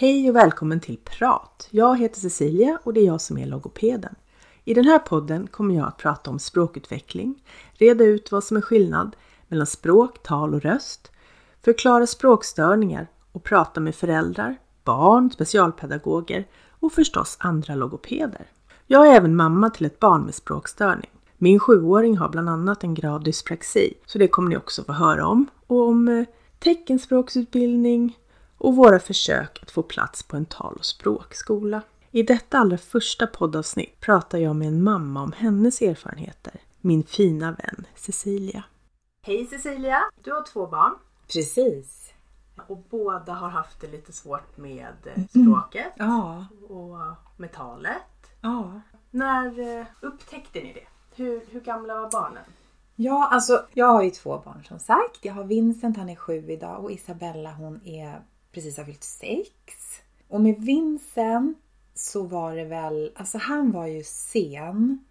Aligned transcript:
Hej 0.00 0.30
och 0.30 0.36
välkommen 0.36 0.80
till 0.80 0.98
Prat! 1.04 1.68
Jag 1.70 1.98
heter 1.98 2.20
Cecilia 2.20 2.78
och 2.82 2.92
det 2.92 3.00
är 3.00 3.06
jag 3.06 3.20
som 3.20 3.38
är 3.38 3.46
logopeden. 3.46 4.14
I 4.64 4.74
den 4.74 4.84
här 4.84 4.98
podden 4.98 5.46
kommer 5.46 5.74
jag 5.74 5.88
att 5.88 5.96
prata 5.96 6.30
om 6.30 6.38
språkutveckling, 6.38 7.42
reda 7.72 8.04
ut 8.04 8.32
vad 8.32 8.44
som 8.44 8.56
är 8.56 8.60
skillnad 8.60 9.16
mellan 9.48 9.66
språk, 9.66 10.22
tal 10.22 10.54
och 10.54 10.62
röst, 10.62 11.12
förklara 11.64 12.06
språkstörningar 12.06 13.06
och 13.32 13.44
prata 13.44 13.80
med 13.80 13.94
föräldrar, 13.94 14.56
barn, 14.84 15.30
specialpedagoger 15.30 16.46
och 16.80 16.92
förstås 16.92 17.36
andra 17.40 17.74
logopeder. 17.74 18.46
Jag 18.86 19.08
är 19.08 19.16
även 19.16 19.36
mamma 19.36 19.70
till 19.70 19.86
ett 19.86 20.00
barn 20.00 20.22
med 20.22 20.34
språkstörning. 20.34 21.10
Min 21.38 21.60
sjuåring 21.60 22.16
har 22.18 22.28
bland 22.28 22.48
annat 22.48 22.84
en 22.84 22.94
grav 22.94 23.22
dyspraxi, 23.22 23.94
så 24.06 24.18
det 24.18 24.28
kommer 24.28 24.50
ni 24.50 24.56
också 24.56 24.84
få 24.84 24.92
höra 24.92 25.26
om. 25.26 25.46
Och 25.66 25.88
om 25.88 26.08
eh, 26.08 26.24
teckenspråksutbildning 26.58 28.16
och 28.58 28.76
våra 28.76 28.98
försök 28.98 29.58
att 29.62 29.70
få 29.70 29.82
plats 29.82 30.22
på 30.22 30.36
en 30.36 30.46
tal 30.46 30.74
och 30.78 30.84
språkskola. 30.84 31.82
I 32.10 32.22
detta 32.22 32.58
allra 32.58 32.78
första 32.78 33.26
poddavsnitt 33.26 34.00
pratar 34.00 34.38
jag 34.38 34.56
med 34.56 34.68
en 34.68 34.82
mamma 34.82 35.22
om 35.22 35.32
hennes 35.32 35.80
erfarenheter. 35.82 36.60
Min 36.80 37.02
fina 37.04 37.52
vän 37.52 37.86
Cecilia. 37.94 38.64
Hej 39.22 39.46
Cecilia! 39.46 40.02
Du 40.24 40.32
har 40.32 40.42
två 40.52 40.66
barn. 40.66 40.94
Precis. 41.32 42.12
Och 42.66 42.78
båda 42.90 43.32
har 43.32 43.48
haft 43.48 43.80
det 43.80 43.86
lite 43.92 44.12
svårt 44.12 44.56
med 44.56 44.94
eh, 45.04 45.24
språket 45.28 45.92
Ja. 45.96 46.46
och 46.68 46.98
med 47.36 47.52
talet. 47.52 48.02
Ja. 48.40 48.80
När 49.10 49.78
eh, 49.80 49.86
upptäckte 50.00 50.58
ni 50.60 50.72
det? 50.72 50.86
Hur, 51.22 51.42
hur 51.50 51.60
gamla 51.60 51.94
var 51.94 52.10
barnen? 52.10 52.44
Ja, 52.96 53.28
alltså 53.32 53.66
jag 53.72 53.86
har 53.86 54.02
ju 54.02 54.10
två 54.10 54.42
barn 54.44 54.64
som 54.68 54.78
sagt. 54.78 55.18
Jag 55.24 55.34
har 55.34 55.44
Vincent, 55.44 55.96
han 55.96 56.08
är 56.08 56.16
sju 56.16 56.50
idag 56.50 56.84
och 56.84 56.92
Isabella 56.92 57.52
hon 57.52 57.80
är 57.84 58.22
precis 58.52 58.76
har 58.76 58.84
fyllt 58.84 59.04
sex. 59.04 59.54
Och 60.28 60.40
med 60.40 60.60
Vincent 60.60 61.58
så 61.94 62.22
var 62.22 62.56
det 62.56 62.64
väl, 62.64 63.12
alltså 63.16 63.38
han 63.38 63.72
var 63.72 63.86
ju 63.86 64.02
sen 64.04 65.04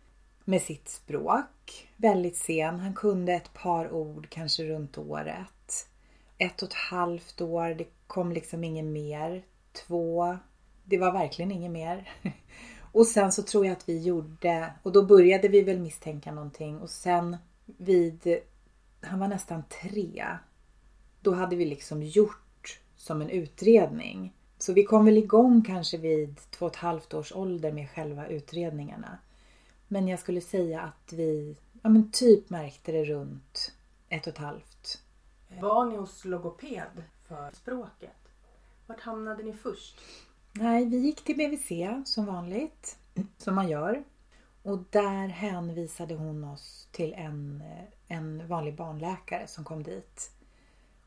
med 0.45 0.61
sitt 0.61 0.89
språk. 0.89 1.89
Väldigt 1.97 2.37
sen. 2.37 2.79
Han 2.79 2.93
kunde 2.93 3.33
ett 3.33 3.53
par 3.53 3.91
ord 3.91 4.27
kanske 4.29 4.63
runt 4.63 4.97
året. 4.97 5.89
Ett 6.37 6.61
och 6.61 6.67
ett 6.67 6.73
halvt 6.73 7.41
år, 7.41 7.69
det 7.69 7.87
kom 8.07 8.31
liksom 8.31 8.63
inget 8.63 8.85
mer. 8.85 9.43
Två, 9.87 10.37
det 10.83 10.97
var 10.97 11.11
verkligen 11.11 11.51
inget 11.51 11.71
mer. 11.71 12.09
Och 12.91 13.07
sen 13.07 13.31
så 13.31 13.43
tror 13.43 13.65
jag 13.65 13.73
att 13.73 13.89
vi 13.89 14.01
gjorde, 14.01 14.73
och 14.83 14.91
då 14.91 15.05
började 15.05 15.47
vi 15.47 15.61
väl 15.61 15.79
misstänka 15.79 16.31
någonting 16.31 16.79
och 16.79 16.89
sen 16.89 17.37
vid, 17.65 18.37
han 19.01 19.19
var 19.19 19.27
nästan 19.27 19.63
tre, 19.81 20.25
då 21.21 21.33
hade 21.33 21.55
vi 21.55 21.65
liksom 21.65 22.03
gjort 22.03 22.46
som 22.97 23.21
en 23.21 23.29
utredning. 23.29 24.33
Så 24.57 24.73
vi 24.73 24.83
kom 24.83 25.05
väl 25.05 25.17
igång 25.17 25.61
kanske 25.61 25.97
vid 25.97 26.39
två 26.51 26.65
och 26.65 26.71
ett 26.71 26.77
halvt 26.77 27.13
års 27.13 27.31
ålder 27.31 27.71
med 27.71 27.89
själva 27.89 28.27
utredningarna. 28.27 29.17
Men 29.87 30.07
jag 30.07 30.19
skulle 30.19 30.41
säga 30.41 30.81
att 30.81 31.13
vi, 31.13 31.57
ja 31.81 31.89
men 31.89 32.11
typ 32.11 32.49
märkte 32.49 32.91
det 32.91 33.03
runt 33.03 33.73
ett 34.09 34.27
och 34.27 34.33
ett 34.33 34.37
halvt. 34.37 35.03
Var 35.61 35.85
ni 35.85 35.95
hos 35.95 36.25
logoped 36.25 37.03
för 37.27 37.51
språket? 37.53 38.09
Vart 38.87 39.01
hamnade 39.01 39.43
ni 39.43 39.53
först? 39.53 39.99
Nej, 40.51 40.85
vi 40.85 40.97
gick 40.97 41.23
till 41.23 41.37
BVC 41.37 41.71
som 42.05 42.25
vanligt, 42.25 42.97
som 43.37 43.55
man 43.55 43.69
gör. 43.69 44.03
Och 44.63 44.79
där 44.89 45.27
hänvisade 45.27 46.15
hon 46.15 46.43
oss 46.43 46.87
till 46.91 47.13
en, 47.13 47.63
en 48.07 48.47
vanlig 48.47 48.75
barnläkare 48.75 49.47
som 49.47 49.63
kom 49.63 49.83
dit. 49.83 50.31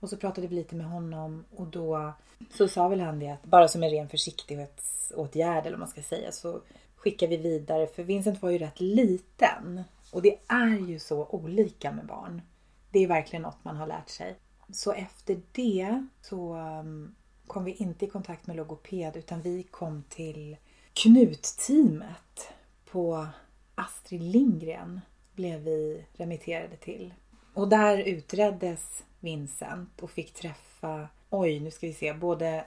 Och 0.01 0.09
så 0.09 0.17
pratade 0.17 0.47
vi 0.47 0.55
lite 0.55 0.77
med 0.77 0.87
honom 0.87 1.45
och 1.57 1.67
då 1.67 2.13
så 2.51 2.69
sa 2.69 2.89
väl 2.89 3.01
han 3.01 3.19
det 3.19 3.29
att 3.29 3.45
bara 3.45 3.69
som 3.69 3.83
en 3.83 3.91
ren 3.91 4.09
försiktighetsåtgärd 4.09 5.61
eller 5.61 5.71
vad 5.71 5.79
man 5.79 5.89
ska 5.89 6.03
säga 6.03 6.33
så 6.33 6.61
skickar 6.97 7.27
vi 7.29 7.37
vidare 7.37 7.87
för 7.87 8.03
Vincent 8.03 8.43
var 8.43 8.51
ju 8.51 8.59
rätt 8.59 8.81
liten. 8.81 9.83
Och 10.13 10.23
det 10.23 10.39
är 10.47 10.89
ju 10.89 10.99
så 10.99 11.27
olika 11.27 11.93
med 11.93 12.07
barn. 12.07 12.43
Det 12.91 12.99
är 12.99 13.09
verkligen 13.09 13.43
något 13.43 13.65
man 13.65 13.77
har 13.77 13.87
lärt 13.87 14.09
sig. 14.09 14.37
Så 14.73 14.93
efter 14.93 15.41
det 15.53 16.07
så 16.21 16.57
um, 16.57 17.15
kom 17.47 17.65
vi 17.65 17.73
inte 17.73 18.05
i 18.05 18.09
kontakt 18.09 18.47
med 18.47 18.57
logoped 18.57 19.17
utan 19.17 19.43
vi 19.43 19.63
kom 19.63 20.05
till 20.09 20.57
Knut-teamet 20.95 22.53
på 22.91 23.27
Astrid 23.75 24.23
Lindgren 24.23 25.01
blev 25.33 25.61
vi 25.61 26.05
remitterade 26.13 26.77
till. 26.77 27.15
Och 27.55 27.69
där 27.69 27.99
utreddes 27.99 29.05
Vincent 29.21 30.03
och 30.03 30.11
fick 30.11 30.35
träffa, 30.35 31.09
oj 31.31 31.61
nu 31.61 31.71
ska 31.71 31.87
vi 31.87 31.93
se, 31.93 32.15
både 32.15 32.65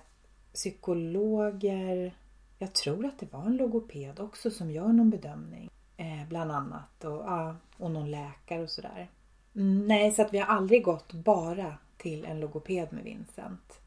psykologer, 0.53 2.13
jag 2.59 2.73
tror 2.73 3.05
att 3.05 3.19
det 3.19 3.33
var 3.33 3.45
en 3.45 3.57
logoped 3.57 4.19
också 4.19 4.51
som 4.51 4.71
gör 4.71 4.87
någon 4.87 5.09
bedömning. 5.09 5.69
Eh, 5.97 6.27
bland 6.29 6.51
annat 6.51 7.03
och, 7.03 7.11
ja, 7.11 7.55
och 7.77 7.91
någon 7.91 8.11
läkare 8.11 8.63
och 8.63 8.69
sådär. 8.69 9.09
Mm, 9.55 9.87
nej, 9.87 10.11
så 10.11 10.21
att 10.21 10.33
vi 10.33 10.37
har 10.37 10.45
aldrig 10.45 10.83
gått 10.83 11.13
bara 11.13 11.77
till 11.97 12.25
en 12.25 12.39
logoped 12.39 12.93
med 12.93 13.03
Vincent. 13.03 13.79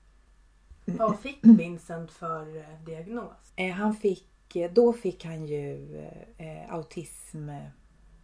Vad 0.84 1.20
fick 1.20 1.38
Vincent 1.42 2.12
för 2.12 2.56
eh, 2.56 2.84
diagnos? 2.86 3.52
Eh, 3.56 3.72
han 3.72 3.94
fick, 3.94 4.56
eh, 4.56 4.72
då 4.72 4.92
fick 4.92 5.24
han 5.24 5.46
ju 5.46 5.96
eh, 6.38 6.74
autism, 6.74 7.48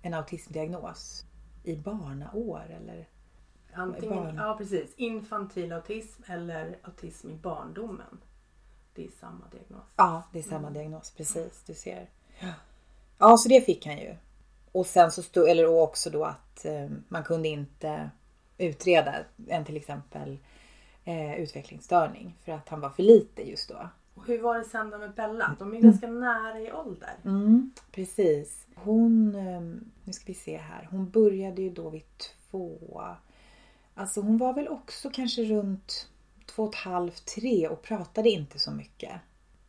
en 0.02 0.14
autismdiagnos 0.14 1.24
i 1.64 1.76
barnaår 1.76 2.70
eller 2.70 3.08
Antingen, 3.74 4.36
ja 4.36 4.54
precis, 4.58 4.94
infantil 4.96 5.72
autism 5.72 6.22
eller 6.26 6.78
autism 6.82 7.30
i 7.30 7.34
barndomen. 7.34 8.20
Det 8.94 9.06
är 9.06 9.10
samma 9.20 9.44
diagnos. 9.52 9.86
Ja, 9.96 10.22
det 10.32 10.38
är 10.38 10.42
samma 10.42 10.70
diagnos. 10.70 11.10
Precis, 11.10 11.62
du 11.66 11.74
ser. 11.74 12.08
Ja, 13.18 13.36
så 13.36 13.48
det 13.48 13.60
fick 13.60 13.86
han 13.86 13.98
ju. 13.98 14.16
Och 14.72 14.86
sen 14.86 15.10
så 15.10 15.22
stod, 15.22 15.48
eller 15.48 15.82
också 15.82 16.10
då 16.10 16.24
att 16.24 16.64
eh, 16.64 16.90
man 17.08 17.24
kunde 17.24 17.48
inte 17.48 18.10
utreda 18.58 19.14
en 19.48 19.64
till 19.64 19.76
exempel 19.76 20.38
eh, 21.04 21.40
utvecklingsstörning 21.40 22.36
för 22.44 22.52
att 22.52 22.68
han 22.68 22.80
var 22.80 22.90
för 22.90 23.02
lite 23.02 23.50
just 23.50 23.68
då. 23.68 23.88
Och 24.14 24.26
hur 24.26 24.42
var 24.42 24.58
det 24.58 24.64
sen 24.64 24.90
då 24.90 24.98
med 24.98 25.14
Bella? 25.14 25.56
De 25.58 25.74
är 25.74 25.80
ganska 25.80 26.06
nära 26.06 26.60
i 26.60 26.72
ålder. 26.72 27.14
Mm, 27.24 27.72
precis. 27.92 28.66
Hon, 28.74 29.34
eh, 29.34 29.60
nu 30.04 30.12
ska 30.12 30.24
vi 30.26 30.34
se 30.34 30.56
här, 30.56 30.88
hon 30.90 31.10
började 31.10 31.62
ju 31.62 31.70
då 31.70 31.90
vid 31.90 32.18
två. 32.50 33.00
Alltså 33.94 34.20
hon 34.20 34.38
var 34.38 34.52
väl 34.54 34.68
också 34.68 35.10
kanske 35.10 35.44
runt 35.44 36.08
två 36.46 36.62
och 36.62 36.74
ett 36.74 36.80
halvt, 36.80 37.26
tre 37.26 37.68
och 37.68 37.82
pratade 37.82 38.30
inte 38.30 38.58
så 38.58 38.70
mycket 38.70 39.12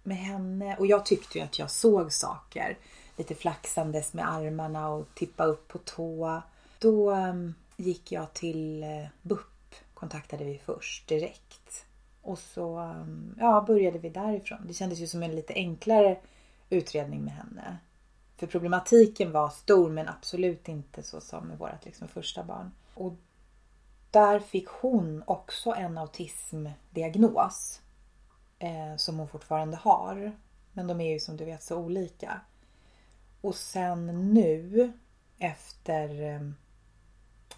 med 0.03 0.17
henne. 0.17 0.77
Och 0.77 0.87
jag 0.87 1.05
tyckte 1.05 1.37
ju 1.37 1.43
att 1.43 1.59
jag 1.59 1.71
såg 1.71 2.13
saker. 2.13 2.77
Lite 3.17 3.35
flaxandes 3.35 4.13
med 4.13 4.31
armarna 4.31 4.89
och 4.89 5.07
tippa 5.15 5.43
upp 5.43 5.67
på 5.67 5.77
tå. 5.77 6.41
Då 6.79 7.11
ehm, 7.11 7.53
gick 7.77 8.11
jag 8.11 8.33
till 8.33 8.83
eh, 8.83 9.05
BUP, 9.21 9.75
kontaktade 9.93 10.43
vi 10.43 10.61
först 10.65 11.07
direkt. 11.07 11.85
Och 12.21 12.39
så 12.39 12.77
ehm, 12.77 13.35
ja, 13.39 13.63
började 13.67 13.99
vi 13.99 14.09
därifrån. 14.09 14.67
Det 14.67 14.73
kändes 14.73 14.99
ju 14.99 15.07
som 15.07 15.23
en 15.23 15.35
lite 15.35 15.53
enklare 15.53 16.17
utredning 16.69 17.23
med 17.23 17.33
henne. 17.33 17.77
För 18.37 18.47
problematiken 18.47 19.31
var 19.31 19.49
stor 19.49 19.89
men 19.89 20.07
absolut 20.07 20.67
inte 20.67 21.03
så 21.03 21.21
som 21.21 21.47
med 21.47 21.57
vårt 21.57 21.85
liksom, 21.85 22.07
första 22.07 22.43
barn. 22.43 22.71
Och 22.93 23.13
där 24.13 24.39
fick 24.39 24.67
hon 24.67 25.23
också 25.27 25.71
en 25.71 25.97
autismdiagnos. 25.97 27.81
Eh, 28.59 28.95
som 28.97 29.19
hon 29.19 29.27
fortfarande 29.27 29.77
har. 29.77 30.31
Men 30.73 30.87
de 30.87 31.01
är 31.01 31.13
ju 31.13 31.19
som 31.19 31.37
du 31.37 31.45
vet 31.45 31.63
så 31.63 31.77
olika. 31.77 32.41
Och 33.41 33.55
sen 33.55 34.33
nu 34.33 34.91
efter 35.39 36.21
eh, 36.21 36.41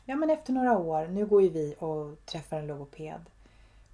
Ja 0.06 0.16
men 0.16 0.30
efter 0.30 0.54
några 0.54 0.78
år, 0.78 1.08
nu 1.08 1.26
går 1.26 1.42
ju 1.42 1.50
vi 1.50 1.76
och 1.80 2.26
träffar 2.26 2.58
en 2.58 2.68
logoped 2.68 3.26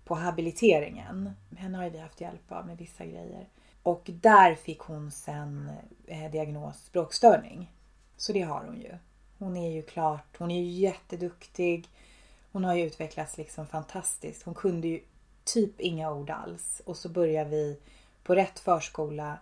på 0.06 0.16
habiliteringen. 0.16 1.32
Henne 1.58 1.78
har 1.78 1.86
ju 1.86 1.90
vi 1.90 1.98
haft 1.98 2.22
hjälp 2.22 2.52
av 2.52 2.66
med 2.68 2.78
vissa 2.78 3.06
grejer. 3.06 3.50
Och 3.84 4.02
där 4.06 4.56
fick 4.56 4.80
hon 4.80 5.12
sen 5.12 5.72
eh, 6.08 6.32
diagnos 6.32 6.86
språkstörning. 6.86 7.72
Så 8.18 8.34
det 8.34 8.42
har 8.42 8.66
hon 8.66 8.82
ju. 8.82 8.98
Hon 9.38 9.58
är 9.58 9.72
ju 9.72 9.82
klart, 9.82 10.38
hon 10.38 10.52
är 10.52 10.62
ju 10.62 10.70
jätteduktig. 10.70 11.90
Hon 12.52 12.64
har 12.64 12.76
ju 12.76 12.86
utvecklats 12.86 13.38
liksom 13.38 13.68
fantastiskt. 13.68 14.44
Hon 14.44 14.54
kunde 14.54 14.88
ju 14.88 15.02
typ 15.44 15.80
inga 15.80 16.12
ord 16.12 16.30
alls. 16.30 16.82
Och 16.86 16.98
så 16.98 17.10
börjar 17.10 17.46
vi 17.46 17.80
på 18.24 18.36
rätt 18.36 18.60
förskola 18.60 19.38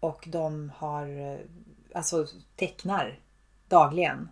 och 0.00 0.28
de 0.28 0.72
har, 0.76 1.32
eh, 1.32 1.38
alltså 1.94 2.26
tecknar 2.56 3.20
dagligen 3.68 4.28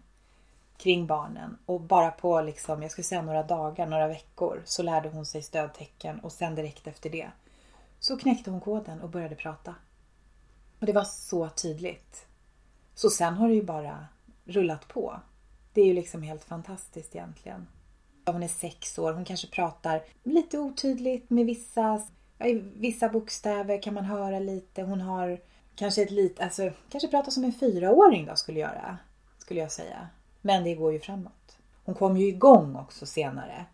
kring 0.76 1.06
barnen. 1.06 1.58
Och 1.66 1.80
bara 1.80 2.10
på 2.10 2.40
liksom, 2.40 2.82
jag 2.82 2.90
skulle 2.90 3.04
säga 3.04 3.22
några 3.22 3.42
dagar, 3.42 3.86
några 3.86 4.08
veckor 4.08 4.62
så 4.64 4.82
lärde 4.82 5.08
hon 5.08 5.26
sig 5.26 5.42
stödtecken 5.42 6.20
och 6.20 6.32
sen 6.32 6.54
direkt 6.54 6.86
efter 6.86 7.10
det 7.10 7.30
så 8.00 8.16
knäckte 8.16 8.50
hon 8.50 8.60
koden 8.60 9.00
och 9.00 9.08
började 9.08 9.34
prata. 9.34 9.74
Och 10.80 10.86
det 10.86 10.92
var 10.92 11.04
så 11.04 11.48
tydligt. 11.48 12.26
Så 12.94 13.10
sen 13.10 13.34
har 13.34 13.48
det 13.48 13.54
ju 13.54 13.62
bara 13.62 14.06
rullat 14.44 14.88
på. 14.88 15.20
Det 15.72 15.80
är 15.80 15.86
ju 15.86 15.94
liksom 15.94 16.22
helt 16.22 16.44
fantastiskt 16.44 17.14
egentligen. 17.16 17.66
Hon 18.32 18.42
är 18.42 18.48
sex 18.48 18.98
år, 18.98 19.12
hon 19.12 19.24
kanske 19.24 19.46
pratar 19.46 20.02
lite 20.22 20.58
otydligt 20.58 21.30
med 21.30 21.46
vissa 21.46 22.02
vissa 22.74 23.08
bokstäver 23.08 23.82
kan 23.82 23.94
man 23.94 24.04
höra 24.04 24.38
lite. 24.38 24.82
Hon 24.82 25.00
har 25.00 25.40
kanske 25.74 26.02
ett 26.02 26.10
lite, 26.10 26.44
alltså 26.44 26.70
kanske 26.90 27.08
pratar 27.08 27.30
som 27.30 27.44
en 27.44 27.52
fyraåring 27.52 28.26
då 28.26 28.36
skulle 28.36 28.60
göra. 28.60 28.98
Skulle 29.38 29.60
jag 29.60 29.72
säga. 29.72 30.08
Men 30.42 30.64
det 30.64 30.74
går 30.74 30.92
ju 30.92 31.00
framåt. 31.00 31.58
Hon 31.84 31.94
kom 31.94 32.16
ju 32.16 32.26
igång 32.28 32.76
också 32.76 33.06
senare 33.06 33.66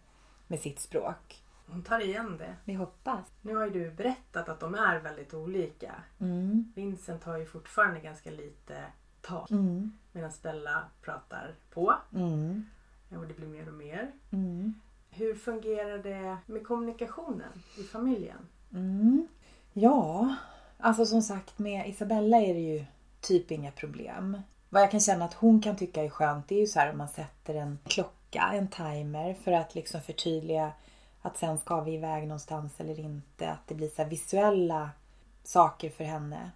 med 0.46 0.60
sitt 0.60 0.80
språk. 0.80 1.42
Hon 1.66 1.82
tar 1.82 2.00
igen 2.00 2.38
det. 2.38 2.56
Vi 2.64 2.74
hoppas. 2.74 3.20
Nu 3.42 3.56
har 3.56 3.64
ju 3.64 3.70
du 3.70 3.90
berättat 3.90 4.48
att 4.48 4.60
de 4.60 4.74
är 4.74 5.00
väldigt 5.00 5.34
olika. 5.34 5.92
Mm. 6.20 6.72
Vincent 6.74 7.24
har 7.24 7.38
ju 7.38 7.46
fortfarande 7.46 8.00
ganska 8.00 8.30
lite 8.30 8.76
tal. 9.20 9.46
Mm. 9.50 9.92
Medan 10.12 10.32
Bella 10.42 10.84
pratar 11.02 11.54
på. 11.70 11.94
Mm. 12.14 12.64
Och 13.16 13.26
det 13.26 13.34
blir 13.34 13.48
mer 13.48 13.68
och 13.68 13.74
mer. 13.74 14.12
Mm. 14.30 14.74
Hur 15.10 15.34
fungerar 15.34 15.98
det 15.98 16.36
med 16.46 16.66
kommunikationen 16.66 17.62
i 17.78 17.82
familjen? 17.82 18.38
Mm. 18.72 19.28
Ja, 19.72 20.34
alltså 20.78 21.06
som 21.06 21.22
sagt 21.22 21.58
med 21.58 21.88
Isabella 21.88 22.36
är 22.36 22.54
det 22.54 22.60
ju 22.60 22.84
typ 23.20 23.50
inga 23.50 23.70
problem. 23.70 24.40
Vad 24.68 24.82
jag 24.82 24.90
kan 24.90 25.00
känna 25.00 25.24
att 25.24 25.34
hon 25.34 25.60
kan 25.60 25.76
tycka 25.76 26.04
är 26.04 26.08
skönt 26.08 26.48
det 26.48 26.54
är 26.54 26.60
ju 26.60 26.66
så 26.66 26.78
här 26.78 26.92
om 26.92 26.98
man 26.98 27.08
sätter 27.08 27.54
en 27.54 27.78
klocka, 27.84 28.50
en 28.52 28.68
timer 28.68 29.34
för 29.34 29.52
att 29.52 29.74
liksom 29.74 30.00
förtydliga 30.00 30.72
att 31.22 31.36
sen 31.36 31.58
ska 31.58 31.80
vi 31.80 31.94
iväg 31.94 32.22
någonstans 32.22 32.80
eller 32.80 33.00
inte. 33.00 33.50
Att 33.50 33.66
det 33.66 33.74
blir 33.74 33.88
så 33.88 34.04
visuella 34.04 34.90
saker 35.44 35.90
för 35.90 36.04
henne. 36.04 36.50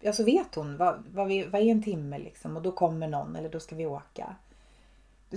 Ja, 0.00 0.12
så 0.12 0.24
vet 0.24 0.54
hon 0.54 0.76
vad, 0.76 1.04
vad, 1.12 1.26
vi, 1.26 1.44
vad 1.44 1.60
är 1.60 1.66
en 1.66 1.82
timme 1.82 2.18
liksom 2.18 2.56
och 2.56 2.62
då 2.62 2.72
kommer 2.72 3.08
någon 3.08 3.36
eller 3.36 3.48
då 3.48 3.60
ska 3.60 3.76
vi 3.76 3.86
åka. 3.86 4.36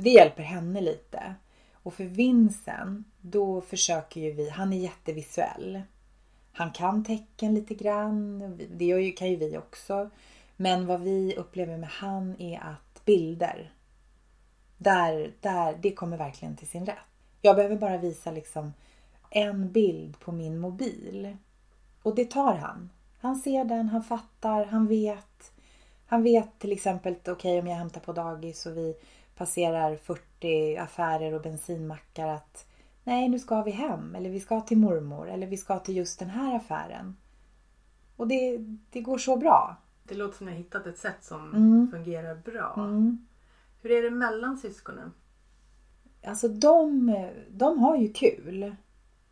Det 0.01 0.09
hjälper 0.09 0.43
henne 0.43 0.81
lite. 0.81 1.35
Och 1.73 1.93
för 1.93 2.03
Vincent, 2.03 3.07
då 3.21 3.61
försöker 3.61 4.21
ju 4.21 4.31
vi, 4.31 4.49
han 4.49 4.73
är 4.73 4.77
jättevisuell. 4.77 5.81
Han 6.51 6.71
kan 6.71 7.03
tecken 7.03 7.55
lite 7.55 7.73
grann, 7.73 8.57
det 8.71 8.85
gör 8.85 8.97
ju, 8.97 9.11
kan 9.11 9.29
ju 9.29 9.35
vi 9.35 9.57
också. 9.57 10.09
Men 10.55 10.85
vad 10.85 11.01
vi 11.01 11.35
upplever 11.37 11.77
med 11.77 11.89
han 11.89 12.41
är 12.41 12.59
att 12.59 13.05
bilder, 13.05 13.73
där, 14.77 15.33
där, 15.41 15.77
det 15.81 15.91
kommer 15.91 16.17
verkligen 16.17 16.55
till 16.55 16.67
sin 16.67 16.85
rätt. 16.85 16.97
Jag 17.41 17.55
behöver 17.55 17.75
bara 17.75 17.97
visa 17.97 18.31
liksom 18.31 18.73
en 19.29 19.71
bild 19.71 20.19
på 20.19 20.31
min 20.31 20.59
mobil. 20.59 21.37
Och 22.03 22.15
det 22.15 22.31
tar 22.31 22.55
han. 22.55 22.89
Han 23.19 23.35
ser 23.35 23.65
den, 23.65 23.89
han 23.89 24.03
fattar, 24.03 24.65
han 24.65 24.87
vet. 24.87 25.51
Han 26.05 26.23
vet 26.23 26.59
till 26.59 26.71
exempel, 26.71 27.15
okej 27.21 27.33
okay, 27.33 27.59
om 27.59 27.67
jag 27.67 27.75
hämtar 27.75 28.01
på 28.01 28.13
dagis 28.13 28.65
och 28.65 28.77
vi 28.77 28.95
passerar 29.39 29.95
40 29.95 30.77
affärer 30.77 31.33
och 31.33 31.41
bensinmackar 31.41 32.27
att 32.27 32.65
nej, 33.03 33.29
nu 33.29 33.39
ska 33.39 33.61
vi 33.61 33.71
hem 33.71 34.15
eller 34.15 34.29
vi 34.29 34.39
ska 34.39 34.61
till 34.61 34.77
mormor 34.77 35.29
eller 35.29 35.47
vi 35.47 35.57
ska 35.57 35.79
till 35.79 35.97
just 35.97 36.19
den 36.19 36.29
här 36.29 36.55
affären. 36.55 37.17
Och 38.15 38.27
det, 38.27 38.57
det 38.91 39.01
går 39.01 39.17
så 39.17 39.37
bra. 39.37 39.75
Det 40.03 40.15
låter 40.15 40.37
som 40.37 40.47
att 40.47 40.51
ni 40.51 40.57
har 40.57 40.63
hittat 40.63 40.85
ett 40.87 40.97
sätt 40.97 41.23
som 41.23 41.53
Mm. 41.53 41.91
fungerar 41.91 42.35
bra. 42.35 42.73
Mm. 42.77 43.27
Hur 43.81 43.91
är 43.91 44.03
det 44.03 44.11
mellan 44.11 44.57
syskonen? 44.57 45.13
Alltså 46.25 46.47
de, 46.47 47.11
de 47.49 47.79
har 47.79 47.97
ju 47.97 48.13
kul. 48.13 48.75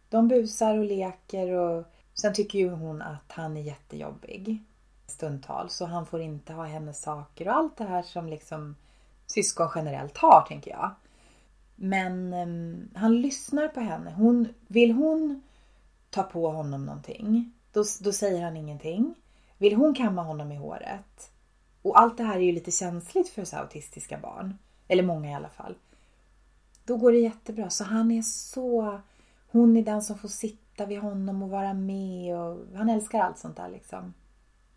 De 0.09 0.27
busar 0.27 0.77
och 0.77 0.85
leker 0.85 1.51
och 1.51 1.85
sen 2.13 2.33
tycker 2.33 2.59
ju 2.59 2.69
hon 2.69 3.01
att 3.01 3.31
han 3.31 3.57
är 3.57 3.61
jättejobbig 3.61 4.63
stundtals. 5.07 5.73
Så 5.73 5.85
han 5.85 6.05
får 6.05 6.21
inte 6.21 6.53
ha 6.53 6.63
hennes 6.63 7.01
saker 7.01 7.47
och 7.47 7.55
allt 7.55 7.77
det 7.77 7.83
här 7.83 8.01
som 8.01 8.27
liksom 8.27 8.75
syskon 9.27 9.69
generellt 9.75 10.17
har 10.17 10.41
tänker 10.41 10.71
jag. 10.71 10.91
Men 11.75 12.33
um, 12.33 12.89
han 12.95 13.21
lyssnar 13.21 13.67
på 13.67 13.79
henne. 13.79 14.13
Hon, 14.17 14.47
vill 14.67 14.91
hon 14.91 15.41
ta 16.09 16.23
på 16.23 16.49
honom 16.49 16.85
någonting, 16.85 17.51
då, 17.71 17.83
då 18.01 18.11
säger 18.11 18.43
han 18.43 18.57
ingenting. 18.57 19.15
Vill 19.57 19.75
hon 19.75 19.93
kamma 19.93 20.23
honom 20.23 20.51
i 20.51 20.55
håret? 20.55 21.31
Och 21.81 21.99
allt 21.99 22.17
det 22.17 22.23
här 22.23 22.35
är 22.35 22.43
ju 22.43 22.51
lite 22.51 22.71
känsligt 22.71 23.29
för 23.29 23.45
så 23.45 23.57
autistiska 23.57 24.17
barn. 24.17 24.57
Eller 24.87 25.03
många 25.03 25.31
i 25.31 25.33
alla 25.33 25.49
fall. 25.49 25.75
Då 26.85 26.97
går 26.97 27.11
det 27.11 27.17
jättebra. 27.17 27.69
Så 27.69 27.83
han 27.83 28.11
är 28.11 28.21
så... 28.21 29.01
Hon 29.51 29.77
är 29.77 29.81
den 29.81 30.01
som 30.01 30.17
får 30.17 30.27
sitta 30.27 30.85
vid 30.85 30.99
honom 30.99 31.43
och 31.43 31.49
vara 31.49 31.73
med. 31.73 32.37
Och 32.37 32.57
han 32.75 32.89
älskar 32.89 33.19
allt 33.19 33.37
sånt 33.37 33.57
där 33.57 33.69
liksom. 33.69 34.13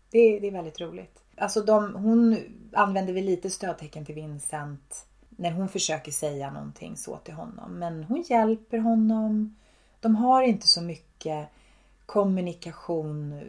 Det, 0.09 0.39
det 0.39 0.47
är 0.47 0.51
väldigt 0.51 0.81
roligt. 0.81 1.23
Alltså 1.41 1.61
de, 1.61 1.95
hon 1.95 2.37
använder 2.73 3.13
väl 3.13 3.25
lite 3.25 3.49
stödtecken 3.49 4.05
till 4.05 4.15
Vincent 4.15 5.07
när 5.29 5.51
hon 5.51 5.69
försöker 5.69 6.11
säga 6.11 6.51
någonting 6.51 6.97
så 6.97 7.17
till 7.17 7.33
honom. 7.33 7.71
Men 7.71 8.03
hon 8.03 8.21
hjälper 8.21 8.77
honom. 8.77 9.55
De 9.99 10.15
har 10.15 10.43
inte 10.43 10.67
så 10.67 10.81
mycket 10.81 11.49
kommunikation, 12.05 13.41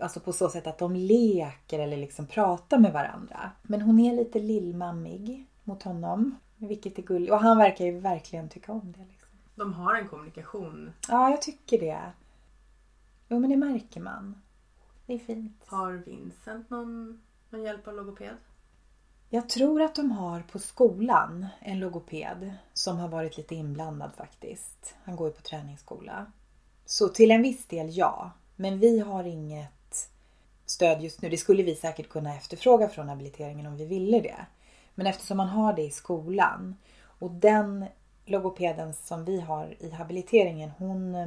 alltså 0.00 0.20
på 0.20 0.32
så 0.32 0.48
sätt 0.48 0.66
att 0.66 0.78
de 0.78 0.96
leker 0.96 1.78
eller 1.78 1.96
liksom 1.96 2.26
pratar 2.26 2.78
med 2.78 2.92
varandra. 2.92 3.50
Men 3.62 3.82
hon 3.82 4.00
är 4.00 4.16
lite 4.16 4.38
lillmammig 4.38 5.46
mot 5.64 5.82
honom, 5.82 6.36
vilket 6.56 6.98
är 6.98 7.02
gulligt. 7.02 7.32
Och 7.32 7.40
han 7.40 7.58
verkar 7.58 7.84
ju 7.84 8.00
verkligen 8.00 8.48
tycka 8.48 8.72
om 8.72 8.92
det. 8.98 9.04
Liksom. 9.10 9.28
De 9.54 9.72
har 9.72 9.94
en 9.94 10.08
kommunikation. 10.08 10.90
Ja, 11.08 11.30
jag 11.30 11.42
tycker 11.42 11.80
det. 11.80 12.00
Jo, 13.28 13.38
men 13.38 13.50
det 13.50 13.56
märker 13.56 14.00
man. 14.00 14.42
Det 15.06 15.14
är 15.14 15.18
fint. 15.18 15.64
Har 15.66 15.92
Vincent 15.92 16.70
någon, 16.70 17.20
någon 17.50 17.62
hjälp 17.62 17.88
av 17.88 17.94
logoped? 17.94 18.36
Jag 19.28 19.48
tror 19.48 19.82
att 19.82 19.94
de 19.94 20.10
har 20.10 20.40
på 20.40 20.58
skolan 20.58 21.46
en 21.60 21.80
logoped 21.80 22.52
som 22.72 22.98
har 22.98 23.08
varit 23.08 23.36
lite 23.36 23.54
inblandad 23.54 24.10
faktiskt. 24.16 24.94
Han 25.04 25.16
går 25.16 25.28
ju 25.28 25.34
på 25.34 25.42
träningsskola. 25.42 26.32
Så 26.84 27.08
till 27.08 27.30
en 27.30 27.42
viss 27.42 27.66
del 27.66 27.96
ja. 27.96 28.30
Men 28.56 28.78
vi 28.78 29.00
har 29.00 29.24
inget 29.24 30.10
stöd 30.66 31.02
just 31.02 31.22
nu. 31.22 31.28
Det 31.28 31.36
skulle 31.36 31.62
vi 31.62 31.74
säkert 31.74 32.08
kunna 32.08 32.36
efterfråga 32.36 32.88
från 32.88 33.08
habiliteringen 33.08 33.66
om 33.66 33.76
vi 33.76 33.84
ville 33.84 34.20
det. 34.20 34.46
Men 34.94 35.06
eftersom 35.06 35.36
man 35.36 35.48
har 35.48 35.72
det 35.72 35.82
i 35.82 35.90
skolan 35.90 36.76
och 37.02 37.30
den 37.30 37.86
logopeden 38.24 38.94
som 38.94 39.24
vi 39.24 39.40
har 39.40 39.76
i 39.78 39.90
habiliteringen, 39.90 40.70
hon... 40.78 41.14
Eh, 41.14 41.26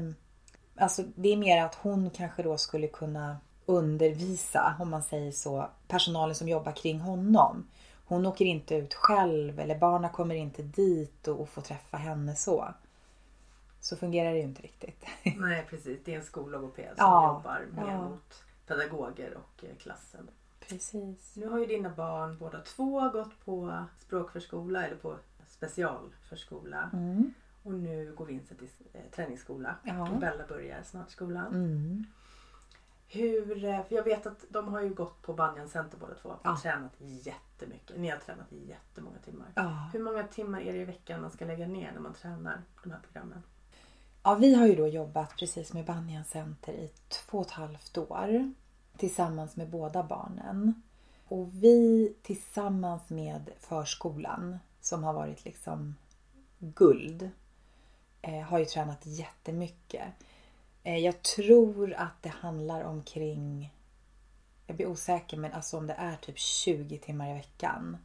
alltså 0.75 1.03
det 1.15 1.29
är 1.29 1.37
mer 1.37 1.63
att 1.63 1.75
hon 1.75 2.09
kanske 2.09 2.43
då 2.43 2.57
skulle 2.57 2.87
kunna 2.87 3.37
undervisa, 3.65 4.75
om 4.79 4.89
man 4.89 5.03
säger 5.03 5.31
så, 5.31 5.69
personalen 5.87 6.35
som 6.35 6.49
jobbar 6.49 6.71
kring 6.71 6.99
honom. 6.99 7.67
Hon 8.05 8.25
åker 8.25 8.45
inte 8.45 8.75
ut 8.75 8.93
själv 8.93 9.59
eller 9.59 9.79
barnen 9.79 10.09
kommer 10.09 10.35
inte 10.35 10.61
dit 10.63 11.27
och, 11.27 11.49
får 11.49 11.61
träffa 11.61 11.97
henne 11.97 12.35
så. 12.35 12.73
Så 13.79 13.95
fungerar 13.95 14.31
det 14.31 14.37
ju 14.37 14.43
inte 14.43 14.61
riktigt. 14.61 15.05
Nej 15.37 15.65
precis, 15.69 15.99
det 16.05 16.13
är 16.13 16.17
en 16.17 16.25
skollogoped 16.25 16.85
som 16.85 16.95
Ja, 16.97 17.33
jobbar 17.33 17.65
mer 17.75 17.91
ja. 17.91 18.09
mot 18.09 18.43
pedagoger 18.67 19.37
och 19.37 19.63
eh, 19.63 19.75
klassen. 19.75 20.29
Precis. 20.59 21.35
Nu 21.35 21.47
har 21.47 21.59
ju 21.59 21.65
dina 21.65 21.89
barn 21.89 22.37
båda 22.39 22.59
två 22.59 23.09
gått 23.09 23.45
på 23.45 23.85
språkförskola 23.99 24.85
eller 24.85 24.95
på 24.95 25.15
specialförskola. 25.47 26.89
Mm. 26.93 27.33
Och 27.63 27.73
nu 27.73 28.13
går 28.17 28.25
Vincent 28.25 28.61
i 28.61 28.69
eh, 28.93 29.01
träningsskola. 29.15 29.75
Ja. 29.83 30.09
Och 30.09 30.19
Bella 30.19 30.47
börjar 30.47 30.83
snart 30.83 31.09
skolan. 31.09 31.47
Mm. 31.47 32.05
Hur, 33.13 33.63
eh, 33.65 33.83
för 33.83 33.95
jag 33.95 34.03
vet 34.03 34.25
att 34.25 34.45
de 34.49 34.67
har 34.67 34.81
ju 34.81 34.93
gått 34.93 35.21
på 35.21 35.33
Banyan 35.33 35.69
Center 35.69 35.97
båda 35.97 36.13
två 36.15 36.29
och 36.29 36.39
Ja. 36.43 36.59
tränat 36.61 36.91
jättemycket. 36.99 37.97
Ni 37.99 38.09
har 38.09 38.17
tränat 38.17 38.51
jättemånga 38.51 39.17
timmar. 39.25 39.47
Ja. 39.55 39.89
Hur 39.93 39.99
många 40.03 40.23
timmar 40.27 40.61
är 40.61 40.73
det 40.73 40.79
i 40.79 40.85
veckan 40.85 41.21
man 41.21 41.31
ska 41.31 41.45
lägga 41.45 41.67
ner 41.67 41.91
när 41.91 41.99
man 41.99 42.13
tränar 42.13 42.61
de 42.83 42.91
här 42.91 42.99
programmen? 43.03 43.43
ja, 44.23 44.35
vi 44.35 44.55
har 44.55 44.67
ju 44.67 44.75
då 44.75 44.87
jobbat 44.87 45.37
precis 45.37 45.73
med 45.73 45.85
Banyan 45.85 46.23
Center 46.25 46.73
i 46.73 46.91
två 47.09 47.37
och 47.37 47.45
ett 47.45 47.51
halvt 47.51 47.97
år. 47.97 48.53
Tillsammans 48.97 49.55
med 49.55 49.69
båda 49.69 50.03
barnen. 50.03 50.81
Och 51.27 51.49
vi 51.63 52.13
tillsammans 52.21 53.09
med 53.09 53.49
förskolan 53.59 54.59
som 54.81 55.03
har 55.03 55.13
varit 55.13 55.45
liksom 55.45 55.95
guld 56.59 57.29
eh, 58.21 58.41
har 58.41 58.59
ju 58.59 58.65
tränat 58.65 59.05
jättemycket. 59.05 60.03
Eh, 60.83 60.97
jag 60.97 61.21
tror 61.21 61.93
att 61.93 62.21
det 62.21 62.29
handlar 62.29 62.83
omkring 62.83 63.73
jag 64.67 64.75
blir 64.75 64.87
osäker 64.87 65.37
men 65.37 65.53
alltså 65.53 65.77
om 65.77 65.87
det 65.87 65.93
är 65.93 66.15
typ 66.15 66.39
20 66.39 66.97
timmar 66.97 67.31
i 67.31 67.33
veckan. 67.33 67.97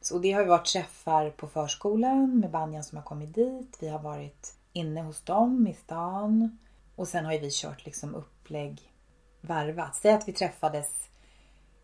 Så 0.00 0.18
det 0.18 0.32
har 0.32 0.40
ju 0.40 0.48
varit 0.48 0.66
träffar 0.66 1.30
på 1.30 1.48
förskolan 1.48 2.38
med 2.40 2.50
Banjan 2.50 2.84
som 2.84 2.96
har 2.96 3.04
kommit 3.04 3.34
dit. 3.34 3.76
Vi 3.80 3.88
har 3.88 3.98
varit 3.98 4.54
inne 4.72 5.02
hos 5.02 5.22
dem 5.22 5.66
i 5.66 5.74
stan. 5.74 6.58
Och 6.96 7.08
sen 7.08 7.24
har 7.24 7.32
ju 7.32 7.38
vi 7.38 7.50
kört 7.52 7.84
liksom 7.84 8.14
upplägg 8.14 8.92
varvat. 9.40 9.94
Säg 9.94 10.12
att 10.12 10.28
vi 10.28 10.32
träffades 10.32 11.08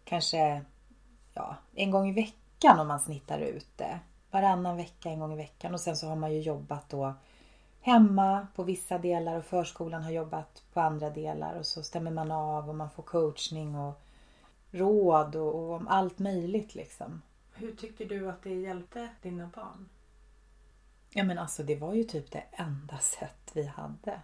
kanske 0.04 0.64
ja, 1.34 1.56
en 1.74 1.90
gång 1.90 2.08
i 2.08 2.12
veckan 2.12 2.80
om 2.80 2.88
man 2.88 3.00
snittar 3.00 3.38
ut 3.38 3.68
det. 3.76 4.00
Varannan 4.30 4.76
vecka, 4.76 5.08
en 5.08 5.20
gång 5.20 5.32
i 5.32 5.36
veckan. 5.36 5.74
Och 5.74 5.80
sen 5.80 5.96
så 5.96 6.08
har 6.08 6.16
man 6.16 6.32
ju 6.32 6.40
jobbat 6.40 6.88
då 6.88 7.14
hemma 7.82 8.46
på 8.54 8.62
vissa 8.62 8.98
delar 8.98 9.38
och 9.38 9.44
förskolan 9.44 10.02
har 10.02 10.10
jobbat 10.10 10.62
på 10.72 10.80
andra 10.80 11.10
delar. 11.10 11.58
Och 11.58 11.66
så 11.66 11.82
stämmer 11.82 12.10
man 12.10 12.30
av 12.30 12.68
och 12.68 12.74
man 12.74 12.90
får 12.90 13.02
coachning 13.02 13.76
och 13.76 14.02
råd 14.70 15.36
och, 15.36 15.54
och 15.54 15.72
om 15.72 15.88
allt 15.88 16.18
möjligt 16.18 16.74
liksom. 16.74 17.22
Hur 17.54 17.72
tycker 17.72 18.04
du 18.04 18.28
att 18.30 18.42
det 18.42 18.54
hjälpte 18.54 19.08
dina 19.22 19.50
barn? 19.54 19.88
Ja 21.10 21.24
men 21.24 21.38
alltså 21.38 21.62
det 21.62 21.76
var 21.76 21.94
ju 21.94 22.04
typ 22.04 22.30
det 22.30 22.44
enda 22.52 22.98
sätt 23.18 23.50
vi 23.54 23.66
hade. 23.66 24.20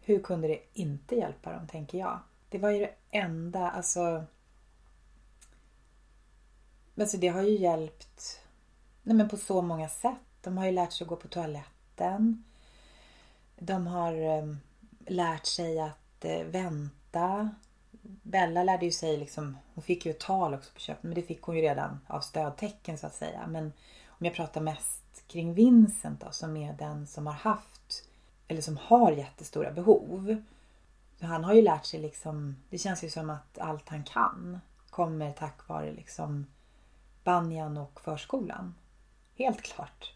hur 0.00 0.22
kunde 0.22 0.48
det 0.48 0.60
inte 0.72 1.16
hjälpa 1.16 1.52
dem, 1.52 1.66
tänker 1.66 1.98
jag. 1.98 2.18
Det 2.48 2.58
var 2.58 2.70
ju 2.70 2.78
det 2.78 2.94
enda, 3.10 3.70
alltså... 3.70 4.24
Alltså 6.98 7.16
det 7.16 7.28
har 7.28 7.42
ju 7.42 7.58
hjälpt 7.58 8.40
nej 9.02 9.16
men 9.16 9.28
på 9.28 9.36
så 9.36 9.62
många 9.62 9.88
sätt. 9.88 10.18
De 10.42 10.58
har 10.58 10.66
ju 10.66 10.72
lärt 10.72 10.92
sig 10.92 11.04
att 11.04 11.08
gå 11.08 11.16
på 11.16 11.28
toaletten. 11.28 12.44
De 13.56 13.86
har 13.86 14.12
ehm, 14.12 14.60
lärt 15.06 15.46
sig 15.46 15.80
att 15.80 16.24
eh, 16.24 16.44
vänta. 16.44 17.50
Bella 18.22 18.64
lärde 18.64 18.84
ju 18.84 18.92
sig 18.92 19.16
liksom, 19.16 19.56
hon 19.74 19.84
fick 19.84 20.06
ju 20.06 20.10
ett 20.10 20.20
tal 20.20 20.54
också 20.54 20.72
på 20.74 20.80
köpet, 20.80 21.02
men 21.02 21.14
det 21.14 21.22
fick 21.22 21.42
hon 21.42 21.56
ju 21.56 21.62
redan 21.62 22.00
av 22.06 22.20
stödtecken 22.20 22.98
så 22.98 23.06
att 23.06 23.14
säga. 23.14 23.46
Men 23.46 23.72
om 24.08 24.26
jag 24.26 24.34
pratar 24.34 24.60
mest 24.60 25.24
kring 25.26 25.54
Vincent 25.54 26.20
då, 26.20 26.30
som 26.30 26.56
är 26.56 26.72
den 26.72 27.06
som 27.06 27.26
har 27.26 27.34
haft, 27.34 28.04
eller 28.48 28.62
som 28.62 28.76
har 28.76 29.12
jättestora 29.12 29.70
behov. 29.70 30.42
Han 31.20 31.44
har 31.44 31.54
ju 31.54 31.62
lärt 31.62 31.84
sig 31.84 32.00
liksom, 32.00 32.56
det 32.70 32.78
känns 32.78 33.04
ju 33.04 33.10
som 33.10 33.30
att 33.30 33.58
allt 33.58 33.88
han 33.88 34.04
kan 34.04 34.60
kommer 34.90 35.32
tack 35.32 35.68
vare 35.68 35.92
liksom 35.92 36.46
banjan 37.24 37.76
och 37.76 38.00
förskolan. 38.00 38.74
Helt 39.36 39.62
klart. 39.62 40.14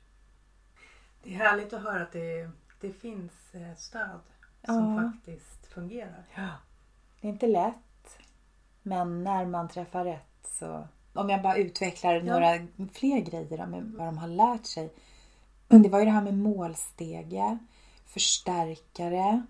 Det 1.23 1.35
är 1.35 1.39
härligt 1.39 1.73
att 1.73 1.83
höra 1.83 2.03
att 2.03 2.13
det, 2.13 2.51
det 2.81 2.93
finns 2.93 3.55
eh, 3.55 3.77
stöd 3.77 4.21
som 4.65 4.97
ja. 4.97 5.03
faktiskt 5.03 5.67
fungerar. 5.67 6.25
Ja. 6.35 6.49
Det 7.21 7.29
är 7.29 7.33
inte 7.33 7.47
lätt. 7.47 8.19
Men 8.83 9.25
när 9.25 9.47
man 9.47 9.69
träffar 9.69 10.05
rätt 10.05 10.49
så... 10.59 10.89
Om 11.13 11.31
jag 11.31 11.43
bara 11.43 11.57
utvecklar 11.57 12.15
ja. 12.15 12.23
några 12.23 12.67
fler 12.93 13.21
grejer 13.21 13.67
med 13.67 13.85
vad 13.85 14.07
de 14.07 14.19
har 14.19 14.29
lärt 14.29 14.67
sig. 14.67 14.95
Det 15.69 15.89
var 15.89 15.99
ju 15.99 16.05
det 16.05 16.11
här 16.11 16.23
med 16.23 16.39
målstege, 16.39 17.59
förstärkare, 18.07 19.43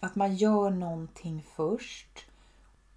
att 0.00 0.16
man 0.16 0.36
gör 0.36 0.70
någonting 0.70 1.46
först 1.56 2.26